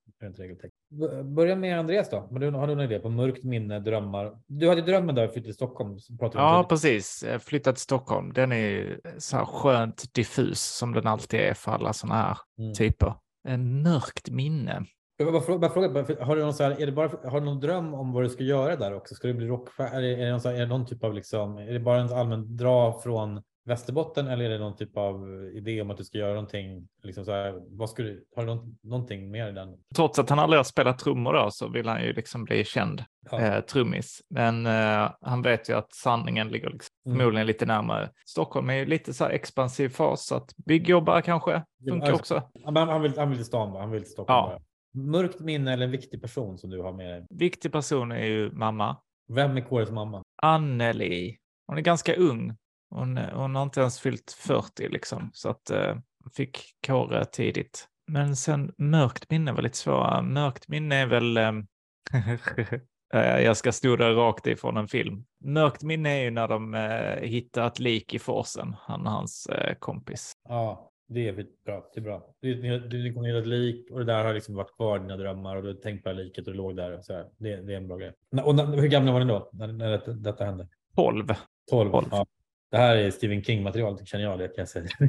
Börja 1.24 1.56
med 1.56 1.80
Andreas 1.80 2.10
då. 2.10 2.18
Har 2.20 2.40
du, 2.40 2.50
har 2.52 2.68
du 2.68 2.76
någon 2.76 2.86
idé 2.86 3.00
på 3.00 3.10
mörkt 3.10 3.44
minne, 3.44 3.80
drömmar? 3.80 4.40
Du 4.48 4.70
hade 4.70 4.82
drömmen 4.82 5.16
där 5.16 5.28
flyttade 5.28 5.44
till 5.44 5.54
Stockholm. 5.54 5.98
Ja, 6.34 6.66
precis. 6.70 7.24
Jag 7.28 7.42
flyttat 7.42 7.76
till 7.76 7.84
Stockholm. 7.84 8.34
Den 8.34 8.52
är 8.52 9.00
så 9.18 9.38
här 9.38 9.46
skönt 9.46 10.14
diffus 10.14 10.62
som 10.62 10.94
den 10.94 11.08
alltid 11.08 11.40
är 11.40 11.54
för 11.54 11.72
alla 11.72 11.94
sådana 11.94 12.22
här 12.22 12.38
Mm. 12.58 12.74
typer. 12.74 13.14
En 13.48 13.84
mörkt 13.84 14.30
minne. 14.30 14.86
Jag 15.18 15.26
vill 15.26 15.34
bara 15.34 15.44
fråga, 15.44 15.60
bara 15.60 15.72
fråga, 15.72 15.90
bara- 15.90 16.26
har 16.26 16.36
du 16.36 16.42
någon 16.44 16.54
så 16.54 16.64
här, 16.64 16.82
är 16.82 16.86
det 16.86 16.92
bara, 16.92 17.10
har 17.30 17.40
du 17.40 17.46
någon 17.46 17.60
dröm 17.60 17.94
om 17.94 18.12
vad 18.14 18.24
du 18.24 18.30
ska 18.30 18.44
göra 18.44 18.76
där 18.76 18.94
också? 18.94 19.16
Ska 19.16 19.28
du 19.28 19.34
bli 19.34 19.48
rockstjärna? 19.48 19.90
Är 19.90 20.02
det, 20.02 20.14
är 20.14 20.26
det 20.26 20.32
någon, 20.32 20.42
så 20.42 20.50
här, 20.50 20.56
är 20.56 20.60
det 20.60 20.66
någon 20.68 20.86
typ 20.86 21.04
av 21.04 21.14
liksom, 21.14 21.58
är 21.58 21.74
det 21.74 21.80
bara 21.80 22.00
en 22.02 22.14
allmän 22.14 22.58
dra 22.58 23.00
från 23.04 23.42
Västerbotten 23.66 24.28
eller 24.28 24.46
är 24.46 24.50
det 24.50 24.58
någon 24.58 24.76
typ 24.76 24.98
av 24.98 25.16
idé 25.54 25.82
om 25.82 25.92
att 25.92 25.98
du 25.98 26.04
ska 26.04 26.18
göra 26.18 26.34
någonting? 26.34 26.88
Liksom 27.04 27.26
så 27.26 27.32
här, 27.32 27.54
vad 27.78 27.90
ska 27.90 28.04
du, 28.04 28.26
har 28.36 28.44
du 28.44 28.56
någon, 28.56 28.78
någonting 28.84 29.32
mer 29.32 29.50
i 29.50 29.52
den? 29.52 29.70
Trots 29.96 30.20
att 30.20 30.30
han 30.30 30.40
aldrig 30.40 30.60
har 30.60 30.64
spelat 30.64 31.00
trummor 31.00 31.34
då 31.34 31.48
så 31.52 31.68
vill 31.70 31.88
han 31.88 32.02
ju 32.04 32.14
liksom 32.14 32.44
bli 32.44 32.64
känd 32.64 33.04
Ja. 33.32 33.40
eh, 33.42 33.62
trummis. 33.62 34.22
Men 34.30 34.66
eh, 34.66 35.12
han 35.22 35.42
vet 35.42 35.70
ju 35.70 35.74
att 35.78 35.94
sanningen 35.94 36.48
ligger 36.50 36.70
liksom 36.70 36.90
Mm. 37.06 37.18
förmodligen 37.18 37.48
lite 37.48 37.66
närmare. 37.66 38.10
Stockholm 38.26 38.70
är 38.70 38.74
ju 38.74 38.86
lite 38.86 39.14
så 39.14 39.24
här 39.24 39.32
expansiv 39.32 39.90
fas 39.90 40.26
så 40.28 40.36
att 40.36 40.56
byggjobbare 40.66 41.22
kanske 41.22 41.64
funkar 41.90 42.08
alltså- 42.12 42.20
också. 42.36 42.50
Han, 42.66 42.78
han, 42.78 43.02
vill, 43.02 43.18
han 43.18 43.30
vill 43.30 43.38
till 43.38 43.46
stan, 43.46 43.76
han 43.76 43.92
vill 43.92 44.02
till 44.04 44.12
Stockholm. 44.12 44.52
Ja. 44.52 44.60
Mörkt 44.94 45.40
minne 45.40 45.74
eller 45.74 45.86
en 45.86 45.92
viktig 45.92 46.22
person 46.22 46.58
som 46.58 46.70
du 46.70 46.82
har 46.82 46.94
med 46.94 47.10
dig? 47.10 47.28
Viktig 47.30 47.72
person 47.72 48.12
är 48.12 48.26
ju 48.26 48.52
mamma. 48.52 48.98
Vem 49.28 49.58
är 49.58 49.62
Kåres 49.62 49.92
mamma? 49.92 50.24
Anneli. 50.42 51.38
Hon 51.68 51.78
är 51.78 51.82
ganska 51.82 52.16
ung. 52.16 52.56
Hon, 52.90 53.18
hon 53.18 53.56
har 53.56 53.64
inte 53.64 53.82
ens 53.82 54.00
fyllt 54.00 54.32
40 54.32 54.90
liksom, 54.90 55.30
så 55.34 55.50
att 55.50 55.70
eh, 55.70 55.96
fick 56.36 56.60
Kåre 56.88 57.26
tidigt. 57.26 57.88
Men 58.08 58.36
sen 58.36 58.74
mörkt 58.78 59.30
minne 59.30 59.52
var 59.52 59.62
lite 59.62 59.78
svårare. 59.78 60.22
Mörkt 60.22 60.68
minne 60.68 60.96
är 60.96 61.06
väl... 61.06 61.38
eh, 63.14 63.40
jag 63.42 63.58
ska 63.58 63.72
stora 63.72 64.14
rakt 64.14 64.48
ifrån 64.48 64.78
en 64.78 64.88
film. 64.88 65.26
Mörkt 65.44 65.84
minne 65.84 66.10
är 66.10 66.24
ju 66.24 66.32
när 66.32 66.48
de 66.48 66.74
eh, 66.74 67.30
hittar 67.30 67.68
ett 67.68 67.80
lik 67.80 68.14
i 68.14 68.20
forsen, 68.20 68.76
han 68.80 69.06
och 69.06 69.12
hans 69.12 69.46
eh, 69.46 69.76
kompis. 69.76 70.34
Ja, 70.50 70.93
det 71.08 71.28
är 71.28 71.46
bra. 71.66 71.92
Det 71.94 72.00
är 72.00 72.04
bra. 72.04 72.36
Du, 72.40 72.56
du, 72.56 72.80
du 72.80 73.14
kommer 73.14 73.28
hitta 73.28 73.40
ett 73.40 73.48
lik 73.48 73.92
och 73.92 74.00
det 74.00 74.06
där 74.06 74.24
har 74.24 74.34
liksom 74.34 74.56
varit 74.56 74.76
kvar 74.76 74.98
i 74.98 75.02
dina 75.02 75.18
drömmar 75.18 75.56
och 75.56 75.64
du 75.64 75.68
har 75.68 75.76
tänkt 75.76 76.04
på 76.04 76.10
det 76.10 76.16
här 76.16 76.24
liket 76.24 76.48
och 76.48 76.54
det 76.54 76.58
låg 76.58 76.76
där. 76.76 76.98
Och 76.98 77.06
så. 77.06 77.14
Det, 77.38 77.56
det 77.56 77.74
är 77.74 77.78
en 77.78 77.88
bra 77.88 77.98
grej. 77.98 78.14
Och 78.44 78.56
när, 78.56 78.66
hur 78.66 78.88
gamla 78.88 79.12
var 79.12 79.20
ni 79.20 79.26
då 79.26 79.50
när, 79.54 79.68
när 79.68 79.92
detta, 79.92 80.12
detta 80.12 80.46
hände? 80.46 80.68
12. 80.96 81.28
12. 81.70 81.92
Tolv. 81.92 82.08
Ja. 82.12 82.26
Det 82.72 82.78
här 82.78 82.96
är 82.96 83.12
Stephen 83.12 83.44
King-material, 83.44 84.06
känner 84.06 84.24
jag 84.24 84.40
det 84.40 84.48
kan 84.48 84.56
jag 84.58 84.70
säga. 84.70 84.88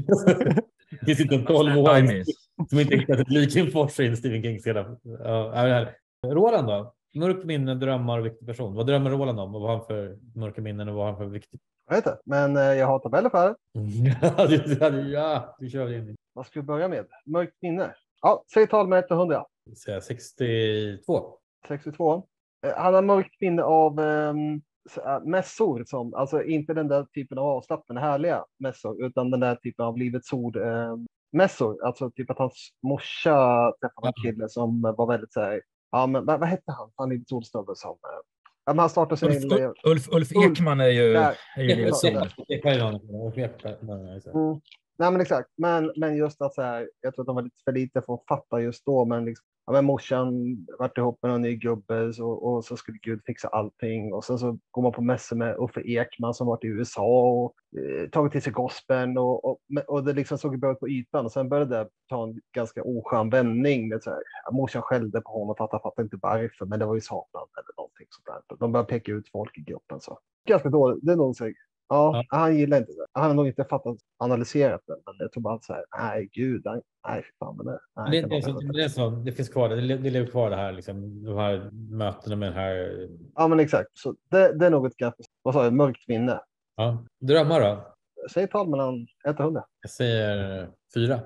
det 1.07 1.21
inte 1.21 1.35
en 1.35 1.47
12-åring 1.47 2.25
som 2.71 2.81
inte 2.81 2.97
hittat 2.97 3.19
ett 3.19 3.31
lik 3.31 3.57
i 3.57 4.07
en 4.07 4.17
Stephen 4.17 4.43
King 4.43 4.61
sedan. 4.61 4.99
Ja. 5.03 5.87
Roland 6.27 6.67
då? 6.67 6.95
Mörkt 7.15 7.45
minne, 7.45 7.75
drömmar 7.75 8.19
och 8.19 8.27
viktig 8.27 8.47
person. 8.47 8.75
Vad 8.75 8.87
drömmer 8.87 9.11
Roland 9.11 9.41
om? 9.41 9.55
Och 9.55 9.61
vad 9.61 9.71
har 9.71 9.77
han 9.77 9.87
för 9.87 10.19
mörka 10.35 10.61
minnen 10.61 10.89
och 10.89 10.95
vad 10.95 11.05
har 11.05 11.13
han 11.13 11.19
för 11.21 11.27
viktig? 11.27 11.61
Jag 11.87 11.97
vet 11.97 12.07
inte, 12.07 12.19
men 12.25 12.57
eh, 12.57 12.63
jag 12.63 12.87
har 12.87 12.99
tabeller 12.99 13.31
för 13.31 13.49
det. 13.49 13.57
ja, 14.81 14.91
du, 14.91 15.13
ja, 15.13 15.57
du 15.59 15.71
kör 15.71 15.93
in. 15.93 16.17
Vad 16.33 16.47
ska 16.47 16.61
vi 16.61 16.67
börja 16.67 16.89
med? 16.89 17.07
Mörkt 17.27 17.63
minne. 17.63 17.95
Ja, 18.23 18.45
säg 18.55 18.67
tal 18.67 18.89
med 18.89 18.99
1 18.99 19.07
till 19.07 19.17
100. 19.17 19.45
Säga 19.85 20.01
62. 20.01 21.39
62. 21.69 22.27
Eh, 22.67 22.73
Han 22.77 22.95
har 22.95 23.03
mörkt 23.03 23.41
minne 23.41 23.63
av 23.63 24.01
um, 24.01 24.63
mässor, 25.25 25.85
som, 25.87 26.15
alltså 26.15 26.43
inte 26.43 26.75
den 26.75 26.89
där 26.89 27.05
typen 27.05 27.39
av 27.39 27.45
avslappnade 27.45 28.01
härliga 28.01 28.45
mässor, 28.59 29.05
utan 29.07 29.31
den 29.31 29.41
där 29.41 29.57
typen 29.57 29.85
av 29.85 29.99
Livets 29.99 30.33
ord 30.33 30.57
eh, 30.57 30.97
mässor. 31.33 31.85
Alltså 31.85 32.11
typ 32.11 32.31
att 32.31 32.39
hans 32.39 32.71
morsa 32.83 33.73
träffade 33.81 34.09
en 34.09 34.23
kille 34.25 34.49
som 34.49 34.83
var 34.83 35.07
väldigt 35.07 35.33
så 35.33 35.41
här, 35.41 35.61
ja 35.95 36.07
men 36.07 36.25
vad, 36.25 36.41
vad 36.41 36.49
hette 36.49 36.73
han? 36.73 36.91
Han 36.97 37.09
Livets 37.09 37.33
ordsnubbe 37.33 37.77
som, 37.77 37.91
eh, 37.91 37.97
ja, 38.65 38.73
men 38.73 38.79
han 38.79 38.91
startade 38.91 39.17
sin 39.17 39.29
Ulf, 39.29 39.53
egen... 39.53 39.75
Ulf, 39.85 40.09
Ulf 40.13 40.33
Ekman 40.33 40.81
är 40.81 40.89
ju, 40.89 41.13
Där. 41.13 41.37
är 41.57 41.63
ju. 41.63 41.69
Mm. 44.35 44.61
Nej, 44.99 45.11
men 45.11 45.21
exakt. 45.21 45.51
Men, 45.57 45.93
men 45.97 46.17
just 46.17 46.43
att 46.43 46.55
så 46.55 46.63
här, 46.63 46.91
jag 47.01 47.15
tror 47.15 47.23
att 47.23 47.27
de 47.27 47.37
var 47.37 47.43
lite 47.43 47.63
för 47.65 47.73
lite 47.73 48.03
för 48.03 48.15
att 48.15 48.27
fatta 48.29 48.61
just 48.61 48.87
då. 48.87 49.05
Men, 49.05 49.25
liksom, 49.25 49.47
ja, 49.67 49.73
men 49.73 49.85
morsan 49.85 50.57
vart 50.79 50.99
ihop 50.99 51.19
med 51.23 51.33
någon 51.33 51.43
ny 51.43 51.57
gubbe 51.57 52.13
och, 52.21 52.55
och 52.55 52.65
så 52.65 52.77
skulle 52.77 52.99
Gud 53.03 53.21
fixa 53.27 53.49
allting. 53.49 54.13
Och 54.13 54.25
sen 54.25 54.39
så 54.39 54.59
går 54.71 54.83
man 54.83 54.93
på 54.93 55.03
mässor 55.03 55.37
med 55.37 55.57
Uffe 55.59 55.81
Ekman 55.81 56.35
som 56.35 56.47
varit 56.47 56.65
i 56.65 56.67
USA 56.67 57.31
och 57.31 57.55
eh, 57.81 58.09
tagit 58.09 58.33
till 58.33 58.43
sig 58.43 58.53
gospeln. 58.53 59.19
Och, 59.19 59.45
och, 59.45 59.59
och 59.87 60.05
det 60.05 60.13
liksom 60.13 60.39
såg 60.39 60.59
bra 60.59 60.73
ut 60.73 60.81
på 60.81 60.89
ytan. 60.89 61.25
Och 61.25 61.33
sen 61.33 61.49
började 61.49 61.77
det 61.77 61.89
ta 62.09 62.25
en 62.25 62.41
ganska 62.55 62.83
oskön 62.83 63.31
vändning. 63.31 63.89
Med 63.89 64.03
så 64.03 64.11
här, 64.11 64.23
ja, 64.45 64.53
morsan 64.53 64.83
skällde 64.83 65.21
på 65.21 65.31
honom 65.31 65.55
för 65.57 65.65
att 65.65 65.73
han 65.73 65.81
fattade 65.81 66.07
inte 66.07 66.19
varför. 66.23 66.67
Men 66.67 66.79
det 66.79 66.87
var 66.87 66.95
ju 66.95 67.01
Satan 67.01 67.47
eller 67.57 67.77
någonting 67.77 68.07
sånt 68.11 68.27
där. 68.49 68.57
De 68.57 68.73
började 68.73 68.89
peka 68.89 69.13
ut 69.13 69.29
folk 69.29 69.59
i 69.59 69.61
gruppen. 69.61 70.01
Så. 70.01 70.19
Ganska 70.49 70.69
dåligt. 70.69 70.99
Det 71.03 71.13
är 71.13 71.17
nog 71.17 71.37
här, 71.91 71.97
Ja, 71.97 72.25
han 72.29 72.57
gillar 72.57 72.77
inte 72.79 72.93
det. 72.93 73.07
Han 73.13 73.27
har 73.27 73.35
nog 73.35 73.47
inte 73.47 73.65
fattat 73.65 73.97
analyserat 74.19 74.81
det. 74.87 74.97
Men 75.07 75.15
jag 75.19 75.33
tror 75.33 75.43
bara 75.43 75.61
så 75.61 75.73
här, 75.73 75.85
nej 75.99 76.29
gud, 76.33 76.63
nej, 76.65 76.81
nej, 77.09 77.25
fan. 77.39 77.57
Men 77.57 77.67
det, 77.67 77.79
nej, 77.97 78.23
Det, 78.23 78.29
det, 78.29 78.37
inte. 78.37 78.67
det, 78.73 78.85
är 78.85 78.89
så, 78.89 79.11
det 79.11 79.33
finns 79.33 79.49
kvar, 79.49 79.69
det, 79.69 79.97
det 79.97 80.11
lever 80.11 80.27
kvar 80.31 80.51
det 80.51 80.57
här, 80.57 80.73
liksom, 80.73 81.25
de 81.25 81.37
här 81.39 81.71
mötena 81.91 82.37
med 82.37 82.49
den 82.49 82.59
här. 82.59 83.09
Ja, 83.35 83.49
men 83.49 83.61
exakt. 83.61 83.91
Så 83.93 84.15
det, 84.31 84.59
det 84.59 84.67
är 84.67 84.71
nog 84.71 84.87
ett 84.87 84.97
ganska, 84.97 85.23
vad 85.43 85.55
sa 85.55 85.65
jag, 85.65 85.73
mörkt 85.73 86.09
minne. 86.09 86.41
Ja. 86.77 87.05
Drömmar 87.21 87.61
då? 87.61 87.95
Säg 88.31 88.49
tal 88.49 88.69
mellan 88.69 89.07
1 89.29 89.35
och 89.35 89.41
100. 89.41 89.65
Jag 89.83 89.91
säger 89.91 90.69
fyra, 90.95 91.21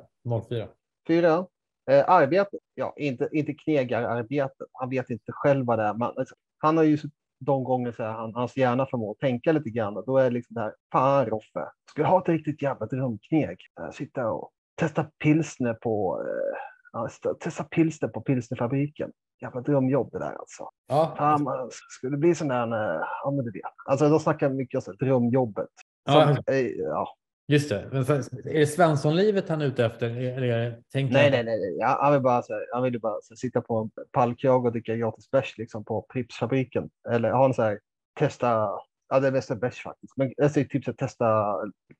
04. 0.48 0.68
Fyra. 1.06 1.46
Eh, 1.90 2.10
arbete. 2.10 2.56
Ja, 2.74 2.94
inte, 2.96 3.28
inte 3.32 3.54
knegararbete. 3.54 4.64
Han 4.72 4.90
vet 4.90 5.10
inte 5.10 5.32
själv 5.32 5.66
vad 5.66 5.78
det 5.78 5.84
är. 5.84 5.94
Man, 5.94 6.12
alltså, 6.16 6.34
han 6.58 6.76
har 6.76 6.84
ju 6.84 6.98
de 7.40 7.64
gånger 7.64 7.92
så 7.92 8.02
här, 8.02 8.12
han, 8.12 8.34
hans 8.34 8.56
hjärna 8.56 8.86
förmår 8.86 9.14
tänka 9.14 9.52
lite 9.52 9.70
grann. 9.70 10.02
Då 10.06 10.18
är 10.18 10.24
det 10.24 10.30
liksom 10.30 10.54
det 10.54 10.60
här, 10.60 10.74
fan 10.92 11.26
Roffe, 11.26 11.68
skulle 11.90 12.06
ha 12.06 12.18
ett 12.22 12.28
riktigt 12.28 12.62
jävla 12.62 12.86
drömkneg. 12.86 13.58
Eh, 13.80 13.90
sitta 13.90 14.30
och 14.30 14.50
testa 14.80 15.04
pilsner 15.22 15.74
på, 15.74 16.22
st- 17.06 17.34
testa 17.40 17.64
pilsner 17.64 18.08
på 18.08 18.20
pilsnerfabriken. 18.20 19.10
Jävla 19.40 19.60
drömjobb 19.60 20.12
det 20.12 20.18
där 20.18 20.32
alltså. 20.38 20.68
Ja, 20.88 21.14
Fan, 21.18 21.42
man 21.42 21.68
skulle 21.72 22.16
bli 22.16 22.34
sån 22.34 22.48
där, 22.48 22.66
eh, 22.72 23.00
ja 23.24 23.30
men 23.30 23.44
du 23.44 23.50
vet. 23.52 23.62
Alltså 23.86 24.08
de 24.08 24.20
snackar 24.20 24.50
mycket 24.50 24.88
om 24.88 24.94
drömjobbet. 25.00 25.68
Som, 26.08 26.36
Ja. 26.46 26.52
ja. 26.76 27.08
Just 27.48 27.68
det. 27.68 27.88
Men 27.92 28.02
är 28.02 28.58
det 28.58 28.66
Svenssonlivet 28.66 29.48
han 29.48 29.60
är 29.60 29.66
ute 29.66 29.84
efter? 29.84 30.10
Eller 30.10 30.82
tänker 30.92 31.14
Nej, 31.14 31.30
nej, 31.30 31.44
nej. 31.44 31.76
nej. 31.78 31.96
Han 32.00 32.12
vill 32.12 32.22
bara, 32.22 32.34
här, 32.34 32.74
han 32.74 32.82
vill 32.82 33.00
bara 33.00 33.12
här, 33.12 33.36
sitta 33.36 33.60
på 33.60 33.78
en 33.78 33.90
pallkrage 34.12 34.64
och 34.64 34.72
dricka 34.72 34.96
gratis 34.96 35.30
bärs 35.30 35.58
liksom, 35.58 35.84
på 35.84 36.06
Prippsfabriken. 36.12 36.90
Eller 37.10 37.30
ha 37.30 37.44
en 37.44 37.54
så 37.54 37.62
här, 37.62 37.78
testa, 38.18 38.70
ja 39.08 39.20
det 39.20 39.26
är 39.26 39.32
bästa 39.32 39.54
bärs 39.56 39.82
faktiskt. 39.82 40.16
Men 40.16 40.32
jag 40.36 40.50
säger 40.50 40.66
typ 40.66 40.86
här, 40.86 40.92
testa 40.92 41.56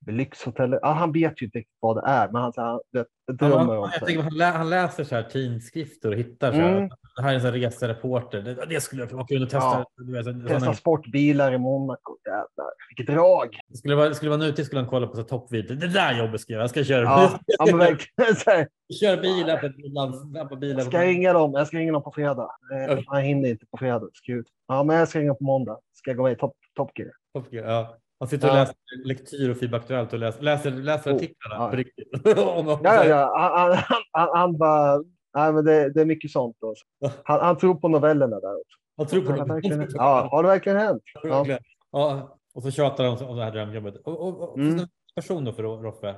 lyxhotell. 0.07 0.79
Ja, 0.83 0.93
han 0.93 1.13
vet 1.13 1.43
ju 1.43 1.47
inte 1.47 1.63
vad 1.81 1.97
det 1.97 2.03
är, 2.07 2.29
men 2.29 2.43
han, 2.43 2.53
han 2.57 2.81
det, 2.93 3.33
drömmer 3.33 3.77
om 3.77 3.83
han, 3.83 4.07
tänker, 4.07 4.15
här. 4.23 4.23
han, 4.23 4.39
lä, 4.39 4.45
han 4.45 4.71
läser 4.71 5.05
så 5.05 5.15
här 5.15 5.23
tidskrifter 5.23 6.09
och 6.09 6.15
hittar 6.15 6.53
så 6.53 6.59
här. 6.59 6.77
Mm. 6.77 6.89
Det 7.17 7.23
här 7.23 7.31
är 7.31 7.35
en 7.35 7.41
sån 7.41 7.53
resereporter. 7.53 8.41
Det, 8.43 8.67
det 8.69 8.81
skulle 8.81 9.03
jag 9.03 9.13
vara 9.13 9.27
kul 9.27 9.43
att 9.43 9.51
testa. 9.51 9.67
Ja. 9.67 9.87
Du 9.97 10.13
vet, 10.13 10.25
så- 10.25 10.33
Testa 10.33 10.61
såna- 10.61 10.75
sportbilar 10.75 11.53
i 11.53 11.59
Monaco. 11.59 12.17
Jävlar, 12.27 12.71
vilket 12.89 13.15
drag! 13.15 13.59
skulle 13.75 13.95
det 13.95 13.99
vara, 13.99 14.15
skulle 14.15 14.31
det 14.31 14.37
vara 14.37 14.47
nutid 14.49 14.67
skulle 14.67 14.81
han 14.81 14.89
kolla 14.91 15.07
på 15.07 15.17
så 15.17 15.23
toppvideo. 15.23 15.77
Det 15.77 15.89
där 15.89 16.19
jobbet 16.19 16.41
ska 16.41 16.53
jag. 16.53 16.63
Jag 16.63 16.71
ska 16.71 16.85
köra. 16.85 17.03
Ja, 17.05 17.39
ja 17.47 17.67
men 17.67 17.79
verkligen. 17.79 18.67
Kör 19.01 19.17
bilar 19.23 19.57
på 19.59 19.89
land, 19.89 20.49
på 20.49 20.57
bilar. 20.57 20.79
Jag 20.79 20.87
ska 20.87 21.03
ringa 21.03 21.33
dem. 21.33 21.53
Jag 21.55 21.67
ska 21.67 21.77
ringa 21.79 21.93
dem 21.93 22.03
på 22.03 22.13
fredag. 22.13 22.51
Eh, 22.73 22.99
Jag 23.07 23.23
hinner 23.23 23.49
inte 23.49 23.67
på 23.67 23.77
fredag. 23.77 24.09
Ska 24.15 24.33
ut. 24.33 24.47
Ja, 24.69 24.83
men 24.85 24.97
jag 24.97 25.09
ska 25.09 25.19
ringa 25.21 25.35
på 25.35 25.45
måndag. 25.45 25.79
Ska 25.93 26.11
jag 26.11 26.17
gå 26.17 26.23
med 26.23 26.33
i 26.33 26.37
Top, 26.37 26.53
top 26.79 26.99
Gear? 26.99 27.11
Top 27.35 27.53
Gear, 27.53 27.71
Ja. 27.71 27.97
Han 28.21 28.29
sitter 28.29 28.49
och 28.51 28.55
Ja. 28.57 28.61
läser 28.61 28.75
lektyr 29.05 29.51
och 29.51 29.75
Aktuellt 29.75 30.13
och 30.13 30.19
läser, 30.19 30.43
läser, 30.43 30.71
läser 30.71 31.11
Oh, 31.11 31.17
artiklarna 31.17 31.55
ja. 31.65 31.71
på 31.71 31.77
riktigt. 31.77 32.09
Ja, 32.25 32.79
ja, 32.83 33.05
ja. 33.05 33.33
Han, 33.37 33.73
han, 33.77 34.03
han, 34.13 34.29
han 34.39 34.59
bara... 34.59 35.03
Nej, 35.35 35.53
men 35.53 35.65
det, 35.65 35.93
det 35.93 36.01
är 36.01 36.05
mycket 36.05 36.31
sånt. 36.31 36.57
Då. 36.61 36.75
Han, 37.25 37.41
han 37.41 37.57
tror 37.59 37.75
på 37.75 37.89
novellerna 37.89 38.41
där 38.41 38.55
också. 38.55 38.79
Han 38.97 39.07
tror 39.07 39.23
på 39.23 39.45
verkligen, 39.55 39.87
ja, 39.95 40.29
har 40.31 40.43
det 40.43 40.49
verkligen 40.49 40.79
hänt? 40.79 41.03
Ja. 41.23 41.47
Ja, 41.93 42.37
och 42.55 42.63
så 42.63 42.71
tjatar 42.71 43.05
de 43.05 43.27
om 43.27 43.37
det 43.37 43.45
här 43.45 43.51
drömjobbet. 43.53 43.97
Och, 43.97 44.21
och, 44.21 44.41
och 44.49 44.59
Mm. 44.59 44.87
person 45.15 45.45
då 45.45 45.53
för 45.53 45.63
Roffe? 45.63 46.15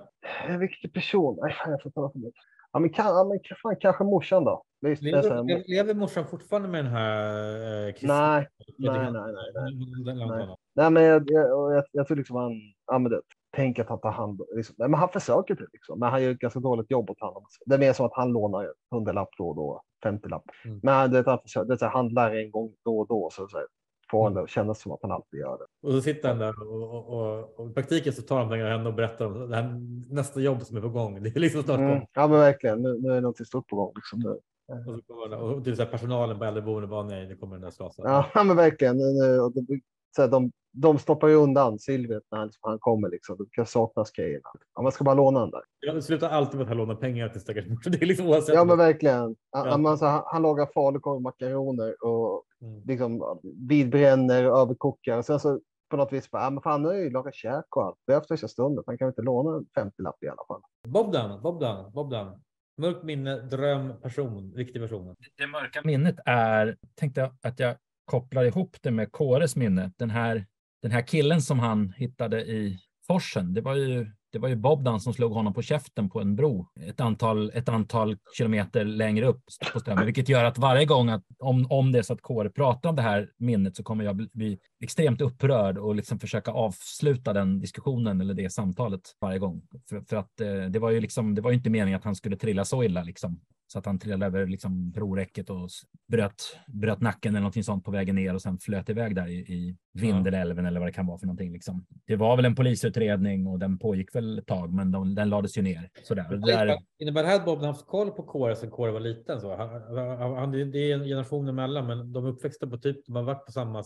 En 0.48 0.58
viktig 0.58 0.94
person. 0.94 1.38
Nej, 1.42 1.52
fan, 1.52 1.70
jag 1.70 1.82
får 1.82 1.90
ta 1.90 2.10
för 2.12 2.18
mig. 2.18 2.32
Ja, 2.72 2.78
men, 2.78 2.92
kan, 2.92 3.06
ja, 3.06 3.24
men 3.24 3.38
fan, 3.62 3.76
kanske 3.80 4.04
morsan 4.04 4.44
då. 4.44 4.62
Visst, 4.82 5.02
det 5.02 5.10
Lever, 5.10 5.68
lever, 5.68 5.94
morsan 5.94 6.26
fortfarande 6.26 6.68
med 6.68 6.84
den 6.84 6.92
här 6.92 7.88
eh, 7.88 7.94
nej, 8.02 8.48
nej, 8.78 9.12
nej, 9.12 9.12
nej, 9.12 9.32
nej. 9.54 10.04
Den 10.04 10.18
Nej. 10.18 10.40
honom. 10.40 10.56
Nej, 10.74 10.90
men 10.90 11.02
jag, 11.02 11.22
jag, 11.26 11.74
jag, 11.74 11.84
jag 11.92 12.06
tror 12.06 12.16
liksom 12.16 12.36
han, 12.36 12.52
ja, 12.86 12.98
men 12.98 13.12
det, 13.12 13.20
tänk 13.56 13.78
att 13.78 13.88
han 13.88 14.00
tar 14.00 14.10
hand 14.10 14.40
liksom, 14.56 14.74
nej, 14.78 14.88
men 14.88 15.00
han 15.00 15.08
försöker 15.08 15.54
typ, 15.54 15.68
liksom, 15.72 15.98
men 15.98 16.10
han 16.10 16.22
gör 16.22 16.30
ett 16.30 16.38
ganska 16.38 16.60
dåligt 16.60 16.90
jobb 16.90 17.10
att 17.10 17.18
ta 17.18 17.26
hand 17.26 17.36
om 17.36 17.42
sig. 17.42 17.62
Det 17.66 17.74
är 17.74 17.78
mer 17.78 17.92
som 17.92 18.06
att 18.06 18.14
han 18.14 18.32
lånar 18.32 18.72
hundralapp 18.90 19.28
då 19.38 19.48
och 19.48 19.56
då, 19.56 19.82
50 20.02 20.28
lapp. 20.28 20.44
Mm. 20.64 20.80
Men 20.82 21.10
det, 21.10 21.26
han, 21.26 21.38
försöker, 21.42 21.68
det 21.68 21.74
är 21.74 21.78
så 21.78 21.84
här, 21.84 21.92
handlar 21.92 22.34
en 22.34 22.50
gång 22.50 22.72
då 22.84 22.98
och 22.98 23.06
då 23.06 23.30
så, 23.32 23.48
så 23.48 23.56
här, 23.56 23.66
får 24.10 24.24
han 24.24 24.34
det 24.34 24.42
att 24.42 24.50
kännas 24.50 24.80
som 24.80 24.92
att 24.92 24.98
han 25.02 25.12
alltid 25.12 25.40
gör 25.40 25.58
det. 25.58 25.88
Och 25.88 25.92
så 25.92 26.00
sitter 26.00 26.28
han 26.28 26.38
där 26.38 26.62
och, 26.62 26.94
och, 26.94 27.08
och, 27.08 27.60
och 27.60 27.70
i 27.70 27.72
praktiken 27.72 28.12
så 28.12 28.22
tar 28.22 28.38
han 28.38 28.48
pengarna 28.48 28.70
henne 28.70 28.88
och 28.88 28.94
berättar 28.94 29.26
om 29.26 29.50
det 29.50 29.56
här 29.56 29.80
nästa 30.14 30.40
jobb 30.40 30.62
som 30.62 30.76
är 30.76 30.80
på 30.80 30.88
gång. 30.88 31.22
Det 31.22 31.36
är 31.36 31.40
liksom 31.40 31.62
snart 31.62 31.78
Mm. 31.78 31.90
mm. 31.90 32.06
Ja, 32.12 32.26
men 32.26 32.38
verkligen. 32.38 32.82
Nu, 32.82 32.98
nu 33.00 33.12
är 33.12 33.20
något 33.20 33.46
stort 33.46 33.68
på 33.68 33.76
gång. 33.76 33.92
Liksom, 33.94 34.20
nu. 34.20 34.38
Och, 34.70 34.84
så 34.84 35.02
kommer 35.06 35.28
det, 35.28 35.36
och 35.36 35.64
typ 35.64 35.76
så 35.76 35.82
här, 35.82 35.90
personalen 35.90 36.38
på 36.38 36.44
äldreboendet 36.44 36.90
bara 36.90 37.02
nej, 37.02 37.28
nu 37.28 37.36
kommer 37.36 37.54
den 37.54 37.62
där 37.62 37.70
slasen. 37.70 38.04
Ja, 38.08 38.26
men 38.44 38.56
verkligen. 38.56 38.96
Nu, 38.98 39.40
och 39.40 39.52
det, 39.52 39.80
så 40.16 40.22
här, 40.22 40.28
de, 40.28 40.52
de 40.72 40.98
stoppar 40.98 41.28
ju 41.28 41.34
undan 41.34 41.78
silvret 41.78 42.22
när 42.30 42.38
han, 42.38 42.50
han 42.60 42.78
kommer. 42.78 43.08
Liksom. 43.10 43.36
Det 43.38 43.44
kan 43.52 43.66
saknas 43.66 44.10
grejerna. 44.12 44.48
Ja, 44.74 44.82
man 44.82 44.92
ska 44.92 45.04
bara 45.04 45.14
låna 45.14 45.40
den 45.40 45.50
där. 45.50 45.62
Jag 45.80 46.04
slutar 46.04 46.28
alltid 46.28 46.54
med 46.56 46.62
att 46.62 46.68
han 46.68 46.76
lånar 46.76 46.94
pengar 46.94 47.28
till 47.28 47.40
stackars 47.40 47.66
morsan. 47.66 47.92
Det 47.98 48.02
är 48.02 48.06
liksom 48.06 48.26
oavsett. 48.28 48.54
Ja, 48.54 48.64
men 48.64 48.78
verkligen. 48.78 49.20
Han, 49.20 49.36
Ja. 49.52 49.70
han, 49.70 49.86
alltså, 49.86 50.06
han, 50.06 50.22
han 50.26 50.42
lagar 50.42 50.66
falukorv 50.74 51.14
och 51.16 51.22
makaroner 51.22 52.04
och 52.04 52.44
Mm. 52.62 52.82
liksom 52.86 53.38
vidbränner, 53.68 54.44
överkokar. 54.44 55.18
Och 55.18 55.24
sen 55.24 55.40
så 55.40 55.60
på 55.90 55.96
något 55.96 56.12
vis 56.12 56.30
bara, 56.30 56.42
ja, 56.42 56.50
men 56.50 56.62
fan, 56.62 56.82
nu 56.82 56.88
har 56.88 56.94
jag 56.94 57.04
ju 57.04 57.10
lagat 57.10 57.34
käk 57.34 57.76
och 57.76 57.82
allt. 57.84 57.96
Det 58.06 58.12
är 58.12 58.16
efter 58.18 58.34
vissa 58.34 58.48
stunder. 58.48 58.84
Han 58.86 58.98
kan 58.98 59.08
inte 59.08 59.22
låna 59.22 59.56
en 59.56 59.66
50-lapp 59.84 60.22
i 60.24 60.28
alla 60.28 60.44
fall. 60.48 60.60
Bobdan, 60.88 61.42
Bobdan, 61.42 61.92
Bobdan. 61.92 62.40
Mörkt 62.80 63.02
minne, 63.02 63.40
dröm, 63.40 64.00
person, 64.02 64.52
riktig 64.56 64.82
person. 64.82 65.16
Det 65.36 65.46
mörka 65.46 65.80
minnet 65.84 66.16
är, 66.26 66.76
tänkte 66.94 67.20
jag 67.20 67.36
att 67.42 67.58
jag 67.58 67.76
kopplar 68.04 68.44
ihop 68.44 68.76
det 68.80 68.90
med 68.90 69.12
Kåres 69.12 69.56
minne. 69.56 69.92
Den 69.96 70.10
här, 70.10 70.46
den 70.82 70.90
här 70.90 71.02
killen 71.02 71.42
som 71.42 71.58
han 71.58 71.92
hittade 71.92 72.44
i 72.44 72.80
forsen, 73.06 73.54
det 73.54 73.60
var 73.60 73.74
ju, 73.74 74.10
det 74.32 74.38
var 74.38 74.48
ju 74.48 74.56
Bobdan 74.56 75.00
som 75.00 75.14
slog 75.14 75.32
honom 75.32 75.54
på 75.54 75.62
käften 75.62 76.10
på 76.10 76.20
en 76.20 76.36
bro 76.36 76.66
ett 76.80 77.00
antal, 77.00 77.50
ett 77.54 77.68
antal 77.68 78.16
kilometer 78.36 78.84
längre 78.84 79.26
upp 79.26 79.44
på 79.72 79.80
strömmen, 79.80 80.06
vilket 80.06 80.28
gör 80.28 80.44
att 80.44 80.58
varje 80.58 80.84
gång 80.84 81.08
att 81.08 81.24
om, 81.38 81.66
om 81.70 81.92
det 81.92 81.98
är 81.98 82.02
så 82.02 82.12
att 82.12 82.22
Kåre 82.22 82.50
pratar 82.50 82.88
om 82.88 82.96
det 82.96 83.02
här 83.02 83.30
minnet 83.38 83.76
så 83.76 83.82
kommer 83.82 84.04
jag 84.04 84.16
bli, 84.16 84.28
bli 84.32 84.58
extremt 84.80 85.20
upprörd 85.20 85.78
och 85.78 85.94
liksom 85.94 86.18
försöka 86.18 86.50
avsluta 86.50 87.32
den 87.32 87.60
diskussionen 87.60 88.20
eller 88.20 88.34
det 88.34 88.50
samtalet 88.50 89.00
varje 89.20 89.38
gång. 89.38 89.62
För, 89.88 90.00
för 90.00 90.16
att 90.16 90.40
eh, 90.40 90.64
det 90.70 90.78
var 90.78 90.90
ju 90.90 91.00
liksom, 91.00 91.34
det 91.34 91.40
var 91.40 91.50
ju 91.50 91.56
inte 91.56 91.70
meningen 91.70 91.98
att 91.98 92.04
han 92.04 92.16
skulle 92.16 92.36
trilla 92.36 92.64
så 92.64 92.84
illa 92.84 93.02
liksom. 93.02 93.40
Så 93.72 93.78
att 93.78 93.86
han 93.86 93.98
trillade 93.98 94.26
över 94.26 94.46
liksom 94.46 94.90
broräcket 94.90 95.50
och 95.50 95.68
bröt, 96.08 96.58
bröt 96.66 97.00
nacken 97.00 97.32
eller 97.32 97.40
någonting 97.40 97.64
sånt 97.64 97.84
på 97.84 97.90
vägen 97.90 98.16
ner 98.16 98.34
och 98.34 98.42
sen 98.42 98.58
flöt 98.58 98.88
iväg 98.88 99.14
där 99.14 99.26
i, 99.26 99.34
i 99.34 99.76
Vindelälven 99.92 100.66
eller 100.66 100.80
vad 100.80 100.88
det 100.88 100.92
kan 100.92 101.06
vara 101.06 101.18
för 101.18 101.26
någonting. 101.26 101.52
Liksom. 101.52 101.86
Det 102.06 102.16
var 102.16 102.36
väl 102.36 102.44
en 102.44 102.54
polisutredning 102.54 103.46
och 103.46 103.58
den 103.58 103.78
pågick 103.78 104.14
väl 104.14 104.38
ett 104.38 104.46
tag, 104.46 104.72
men 104.72 104.90
de, 104.92 105.14
den 105.14 105.28
lades 105.28 105.58
ju 105.58 105.62
ner. 105.62 105.90
Sådär. 106.02 106.28
Det 106.28 106.36
där, 106.36 106.78
Innebär 106.98 107.22
det 107.22 107.28
här 107.28 107.36
att 107.36 107.44
Bobdan 107.44 107.66
haft 107.66 107.86
koll 107.86 108.10
på 108.10 108.22
Kåre 108.22 108.56
sedan 108.56 108.70
Kåre 108.70 108.92
var 108.92 109.00
liten? 109.00 109.40
Så? 109.40 109.56
Han, 109.56 109.68
han, 109.96 110.36
han, 110.36 110.50
det 110.50 110.78
är 110.78 110.94
en 110.94 111.04
generation 111.04 111.48
emellan, 111.48 111.86
men 111.86 112.12
de 112.12 112.24
är 112.24 112.28
uppväxta 112.28 112.66
på 112.66 112.78
typ, 112.78 113.06
de 113.06 113.16
har 113.16 113.22
varit 113.22 113.46
på 113.46 113.52
samma 113.52 113.84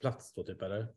plats 0.00 0.34
då 0.34 0.42
typ, 0.42 0.62
eller? 0.62 0.88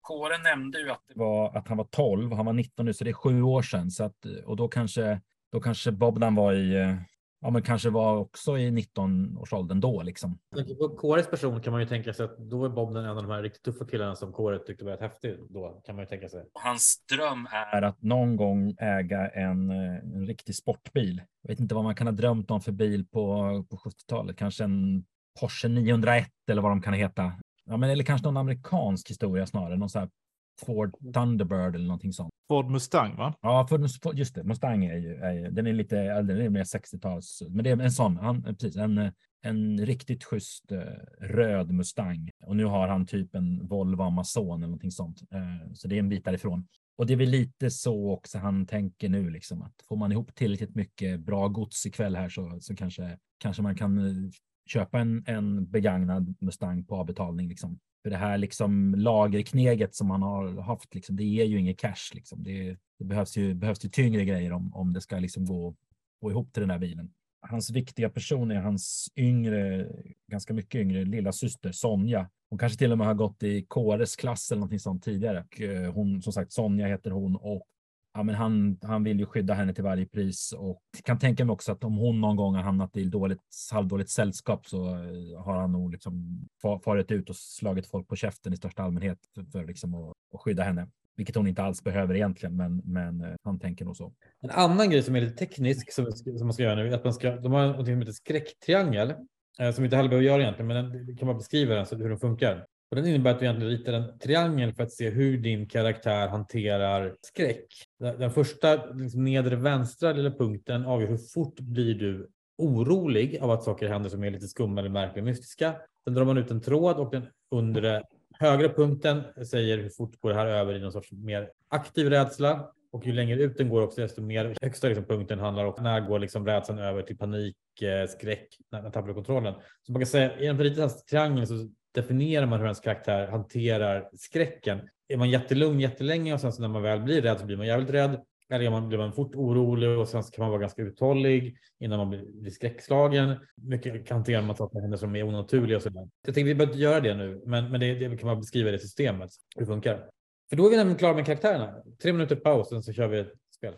Kåre 0.00 0.38
nämnde 0.38 0.80
ju 0.80 0.90
att, 0.90 1.02
det 1.08 1.20
var, 1.20 1.56
att 1.56 1.68
han 1.68 1.76
var 1.76 1.88
12 1.90 2.30
och 2.30 2.36
han 2.36 2.46
var 2.46 2.52
19 2.52 2.86
nu, 2.86 2.94
så 2.94 3.04
det 3.04 3.10
är 3.10 3.14
sju 3.14 3.42
år 3.42 3.62
sedan. 3.62 3.90
Så 3.90 4.04
att, 4.04 4.26
och 4.44 4.56
då 4.56 4.68
kanske, 4.68 5.20
då 5.52 5.60
kanske 5.60 5.92
Bobdan 5.92 6.34
var 6.34 6.52
i, 6.52 6.74
eh, 6.74 6.96
ja 7.42 7.50
men 7.50 7.62
kanske 7.62 7.90
var 7.90 8.16
också 8.16 8.58
i 8.58 8.70
19-årsåldern 8.70 9.80
då 9.80 10.02
liksom. 10.02 10.38
På 10.78 10.88
Kåres 10.88 11.30
person 11.30 11.60
kan 11.60 11.72
man 11.72 11.80
ju 11.80 11.88
tänka 11.88 12.12
sig 12.12 12.24
att 12.24 12.38
då 12.38 12.64
är 12.64 12.68
Bobdan 12.68 13.04
en 13.04 13.10
av 13.10 13.22
de 13.22 13.30
här 13.30 13.42
riktigt 13.42 13.62
tuffa 13.62 13.84
killarna 13.84 14.16
som 14.16 14.32
Kåre 14.32 14.58
tyckte 14.58 14.84
var 14.84 14.92
rätt 14.92 15.00
häftig 15.00 15.36
då, 15.48 15.82
kan 15.84 15.96
man 15.96 16.02
ju 16.02 16.08
tänka 16.08 16.28
sig. 16.28 16.44
Hans 16.54 17.06
dröm 17.12 17.48
är 17.72 17.82
att 17.82 18.02
någon 18.02 18.36
gång 18.36 18.74
äga 18.78 19.28
en, 19.28 19.70
eh, 19.70 19.96
en 19.96 20.26
riktig 20.26 20.54
sportbil. 20.54 21.22
Jag 21.42 21.48
vet 21.48 21.60
inte 21.60 21.74
vad 21.74 21.84
man 21.84 21.94
kan 21.94 22.06
ha 22.06 22.12
drömt 22.12 22.50
om 22.50 22.60
för 22.60 22.72
bil 22.72 23.06
på, 23.06 23.26
på 23.70 23.76
70-talet. 23.76 24.36
Kanske 24.36 24.64
en 24.64 25.04
Porsche 25.40 25.68
901 25.68 26.26
eller 26.50 26.62
vad 26.62 26.70
de 26.70 26.82
kan 26.82 26.92
heta. 26.92 27.32
Ja, 27.64 27.76
men, 27.76 27.90
eller 27.90 28.04
kanske 28.04 28.26
någon 28.26 28.36
amerikansk 28.36 29.10
historia 29.10 29.46
snarare. 29.46 29.76
Någon 29.76 29.90
sån 29.90 30.00
här 30.00 30.10
Ford 30.60 30.94
Thunderbird 31.14 31.74
eller 31.74 31.86
någonting 31.86 32.12
sånt. 32.12 32.30
Ford 32.48 32.70
Mustang, 32.70 33.16
va? 33.16 33.34
Ja, 33.40 33.66
för, 33.66 34.14
just 34.14 34.34
det. 34.34 34.44
Mustang 34.44 34.84
är 34.84 34.96
ju, 34.96 35.14
är 35.14 35.32
ju 35.32 35.50
den 35.50 35.66
är 35.66 35.72
lite 35.72 35.98
äldre, 35.98 36.36
den 36.36 36.46
är 36.46 36.50
mer 36.50 36.64
60-tals. 36.64 37.42
Men 37.48 37.64
det 37.64 37.70
är 37.70 37.80
en 37.80 37.92
sån, 37.92 38.16
han, 38.16 38.42
precis, 38.42 38.76
en, 38.76 39.12
en 39.42 39.86
riktigt 39.86 40.24
schysst 40.24 40.72
eh, 40.72 40.78
röd 41.20 41.70
Mustang. 41.70 42.30
Och 42.46 42.56
nu 42.56 42.64
har 42.64 42.88
han 42.88 43.06
typ 43.06 43.34
en 43.34 43.66
Volvo 43.66 44.02
Amazon 44.02 44.56
eller 44.56 44.66
någonting 44.66 44.90
sånt. 44.90 45.22
Eh, 45.34 45.72
så 45.72 45.88
det 45.88 45.94
är 45.94 45.98
en 45.98 46.08
bit 46.08 46.24
därifrån. 46.24 46.68
Och 46.96 47.06
det 47.06 47.12
är 47.12 47.16
väl 47.16 47.28
lite 47.28 47.70
så 47.70 48.10
också 48.10 48.38
han 48.38 48.66
tänker 48.66 49.08
nu, 49.08 49.30
liksom 49.30 49.62
att 49.62 49.74
får 49.88 49.96
man 49.96 50.12
ihop 50.12 50.34
tillräckligt 50.34 50.74
mycket 50.74 51.20
bra 51.20 51.48
gods 51.48 51.86
ikväll 51.86 52.16
här 52.16 52.28
så, 52.28 52.58
så 52.60 52.76
kanske, 52.76 53.18
kanske 53.38 53.62
man 53.62 53.76
kan 53.76 53.98
eh, 53.98 54.30
köpa 54.66 54.98
en, 55.00 55.24
en 55.26 55.70
begagnad 55.70 56.34
Mustang 56.40 56.84
på 56.84 56.96
avbetalning. 56.96 57.48
Liksom. 57.48 57.78
För 58.02 58.10
det 58.10 58.16
här 58.16 58.38
liksom 58.38 58.94
lagerkneget 58.98 59.94
som 59.94 60.06
man 60.06 60.22
har 60.22 60.62
haft, 60.62 60.94
liksom, 60.94 61.16
det 61.16 61.24
ger 61.24 61.44
ju 61.44 61.58
inget 61.58 61.78
cash. 61.78 62.14
Liksom. 62.14 62.42
Det, 62.42 62.76
det 62.98 63.04
behövs, 63.04 63.36
ju, 63.36 63.54
behövs 63.54 63.84
ju 63.84 63.88
tyngre 63.88 64.24
grejer 64.24 64.52
om, 64.52 64.74
om 64.74 64.92
det 64.92 65.00
ska 65.00 65.18
liksom 65.18 65.46
gå, 65.46 65.74
gå 66.20 66.30
ihop 66.30 66.52
till 66.52 66.60
den 66.60 66.70
här 66.70 66.78
bilen. 66.78 67.12
Hans 67.40 67.70
viktiga 67.70 68.10
person 68.10 68.50
är 68.50 68.60
hans 68.60 69.12
yngre, 69.16 69.88
ganska 70.30 70.54
mycket 70.54 70.80
yngre 70.80 71.04
lilla 71.04 71.32
syster 71.32 71.72
Sonja. 71.72 72.30
Hon 72.50 72.58
kanske 72.58 72.78
till 72.78 72.92
och 72.92 72.98
med 72.98 73.06
har 73.06 73.14
gått 73.14 73.42
i 73.42 73.62
Kåres 73.62 74.16
klass 74.16 74.50
eller 74.50 74.60
någonting 74.60 74.78
sånt 74.78 75.04
tidigare. 75.04 75.44
Och, 75.44 75.60
eh, 75.60 75.92
hon, 75.92 76.22
som 76.22 76.32
sagt, 76.32 76.52
Sonja 76.52 76.86
heter 76.86 77.10
hon 77.10 77.36
och 77.36 77.66
ja, 78.14 78.22
men 78.22 78.34
han, 78.34 78.78
han 78.82 79.04
vill 79.04 79.18
ju 79.18 79.26
skydda 79.26 79.54
henne 79.54 79.74
till 79.74 79.84
varje 79.84 80.06
pris 80.06 80.52
och 80.52 80.82
kan 81.04 81.18
tänka 81.18 81.44
mig 81.44 81.52
också 81.52 81.72
att 81.72 81.84
om 81.84 81.96
hon 81.96 82.20
någon 82.20 82.36
gång 82.36 82.54
har 82.54 82.62
hamnat 82.62 82.96
i 82.96 83.04
dåligt, 83.04 83.40
halvdåligt 83.72 84.10
sällskap 84.10 84.66
så 84.66 84.88
eh, 84.88 85.42
har 85.44 85.56
han 85.60 85.72
nog 85.72 85.92
liksom 85.92 86.44
farit 86.84 87.10
ut 87.10 87.30
och 87.30 87.36
slagit 87.36 87.86
folk 87.86 88.08
på 88.08 88.16
käften 88.16 88.52
i 88.52 88.56
största 88.56 88.82
allmänhet 88.82 89.18
för, 89.34 89.44
för 89.44 89.64
liksom 89.66 89.94
att, 89.94 90.12
att 90.34 90.40
skydda 90.40 90.62
henne. 90.62 90.88
Vilket 91.16 91.36
hon 91.36 91.46
inte 91.46 91.62
alls 91.62 91.84
behöver 91.84 92.14
egentligen, 92.14 92.56
men, 92.56 92.82
men 92.84 93.20
eh, 93.20 93.34
han 93.44 93.58
tänker 93.58 93.84
nog 93.84 93.96
så. 93.96 94.12
En 94.40 94.50
annan 94.50 94.90
grej 94.90 95.02
som 95.02 95.16
är 95.16 95.20
lite 95.20 95.36
teknisk 95.36 95.92
som, 95.92 96.12
som 96.12 96.46
man 96.46 96.52
ska 96.52 96.62
göra 96.62 96.74
nu 96.74 96.88
är 96.88 96.94
att 96.94 97.04
man 97.04 97.14
ska, 97.14 97.36
de 97.36 97.52
har 97.52 97.66
något 97.66 97.86
som 97.86 97.98
heter 97.98 98.12
skräcktriangel 98.12 99.14
eh, 99.60 99.72
som 99.72 99.84
inte 99.84 99.96
heller 99.96 100.08
behöver 100.08 100.26
göra 100.26 100.42
egentligen, 100.42 100.66
men 100.66 100.84
den, 100.84 101.06
det 101.06 101.14
kan 101.14 101.26
man 101.26 101.36
beskriva 101.36 101.74
den 101.74 101.86
så 101.86 101.96
hur 101.96 102.08
den 102.08 102.18
funkar. 102.18 102.66
Och 102.92 102.96
den 102.96 103.06
innebär 103.06 103.30
att 103.30 103.38
du 103.38 103.44
egentligen 103.44 103.72
ritar 103.72 103.92
en 103.92 104.18
triangel 104.18 104.74
för 104.74 104.82
att 104.82 104.92
se 104.92 105.10
hur 105.10 105.38
din 105.38 105.68
karaktär 105.68 106.28
hanterar 106.28 107.16
skräck. 107.22 107.66
Den, 107.98 108.30
första 108.30 108.86
liksom, 108.86 109.24
nedre 109.24 109.56
vänstra 109.56 110.12
lilla 110.12 110.30
punkten 110.30 110.86
avgör 110.86 111.08
hur 111.08 111.16
fort 111.16 111.60
blir 111.60 111.94
du 111.94 112.30
orolig 112.58 113.38
av 113.40 113.50
att 113.50 113.64
saker 113.64 113.88
händer 113.88 114.10
som 114.10 114.24
är 114.24 114.30
lite 114.30 114.48
skumma 114.48 114.80
eller 114.80 114.90
märkliga 114.90 115.24
mystiska. 115.24 115.74
Sen 116.04 116.14
drar 116.14 116.24
man 116.24 116.38
ut 116.38 116.50
en 116.50 116.60
tråd 116.60 116.96
och 116.96 117.10
den 117.10 117.26
undre 117.50 118.02
högra 118.38 118.68
punkten 118.68 119.22
säger 119.46 119.78
hur 119.78 119.90
fort 119.90 120.20
går 120.20 120.30
det 120.30 120.36
här 120.36 120.46
över 120.46 120.74
i 120.74 120.80
någon 120.80 120.92
sorts 120.92 121.12
mer 121.12 121.50
aktiv 121.68 122.10
rädsla. 122.10 122.72
Och 122.90 123.06
ju 123.06 123.12
längre 123.12 123.42
ut 123.42 123.58
den 123.58 123.68
går 123.68 123.82
också, 123.82 124.00
desto 124.00 124.22
mer 124.22 124.56
högsta 124.62 124.88
liksom, 124.88 125.04
punkten 125.04 125.38
handlar 125.38 125.64
om 125.64 125.74
när 125.80 126.00
går 126.00 126.18
liksom 126.18 126.46
rädslan 126.46 126.78
över 126.78 127.02
till 127.02 127.18
panik, 127.18 127.56
eh, 127.82 128.06
skräck, 128.08 128.48
när 128.70 128.82
när 128.82 128.90
tappar 128.90 129.14
kontrollen. 129.14 129.54
Så 129.82 129.92
man 129.92 130.00
kan 130.00 130.06
säga, 130.06 130.38
i 130.38 130.46
en 130.46 130.56
liten 130.56 130.90
triangel 131.10 131.46
så 131.46 131.68
definierar 131.92 132.46
man 132.46 132.58
hur 132.58 132.66
ens 132.66 132.80
karaktär 132.80 133.26
hanterar 133.26 134.10
skräcken. 134.12 134.88
Är 135.08 135.16
man 135.16 135.30
jättelugn 135.30 135.80
jättelänge 135.80 136.34
och 136.34 136.40
sen 136.40 136.52
så 136.52 136.62
när 136.62 136.68
man 136.68 136.82
väl 136.82 137.00
blir 137.00 137.22
rädd 137.22 137.40
så 137.40 137.46
blir 137.46 137.56
man 137.56 137.66
jävligt 137.66 137.90
rädd. 137.90 138.20
Eller 138.50 138.64
är 138.64 138.70
man, 138.70 138.88
blir 138.88 138.98
man 138.98 139.12
fort 139.12 139.34
orolig 139.34 139.98
och 139.98 140.08
sen 140.08 140.24
så 140.24 140.32
kan 140.32 140.42
man 140.42 140.50
vara 140.50 140.60
ganska 140.60 140.82
uthållig 140.82 141.56
innan 141.80 141.98
man 141.98 142.10
blir, 142.10 142.24
blir 142.32 142.50
skräckslagen. 142.50 143.36
Mycket 143.56 144.10
hanterar 144.10 144.42
man 144.42 144.56
saker 144.56 144.80
händer 144.80 144.98
som 144.98 145.16
är 145.16 145.22
onaturliga 145.22 145.76
och 145.76 145.82
sådär. 145.82 146.08
Jag 146.26 146.34
tänkte 146.34 146.48
vi 146.48 146.54
behöver 146.54 146.72
inte 146.72 146.82
göra 146.82 147.00
det 147.00 147.14
nu, 147.14 147.42
men, 147.46 147.70
men 147.70 147.80
det, 147.80 147.94
det 147.94 148.16
kan 148.16 148.26
man 148.26 148.40
beskriva 148.40 148.70
det 148.70 148.78
systemet, 148.78 149.30
hur 149.54 149.60
det 149.60 149.66
funkar. 149.66 150.10
För 150.50 150.56
då 150.56 150.66
är 150.66 150.70
vi 150.70 150.76
nämligen 150.76 150.98
klara 150.98 151.14
med 151.14 151.26
karaktärerna. 151.26 151.82
Tre 152.02 152.12
minuter 152.12 152.36
paus, 152.36 152.68
sen 152.68 152.82
så 152.82 152.92
kör 152.92 153.08
vi 153.08 153.18
ett 153.18 153.32
spel. 153.56 153.74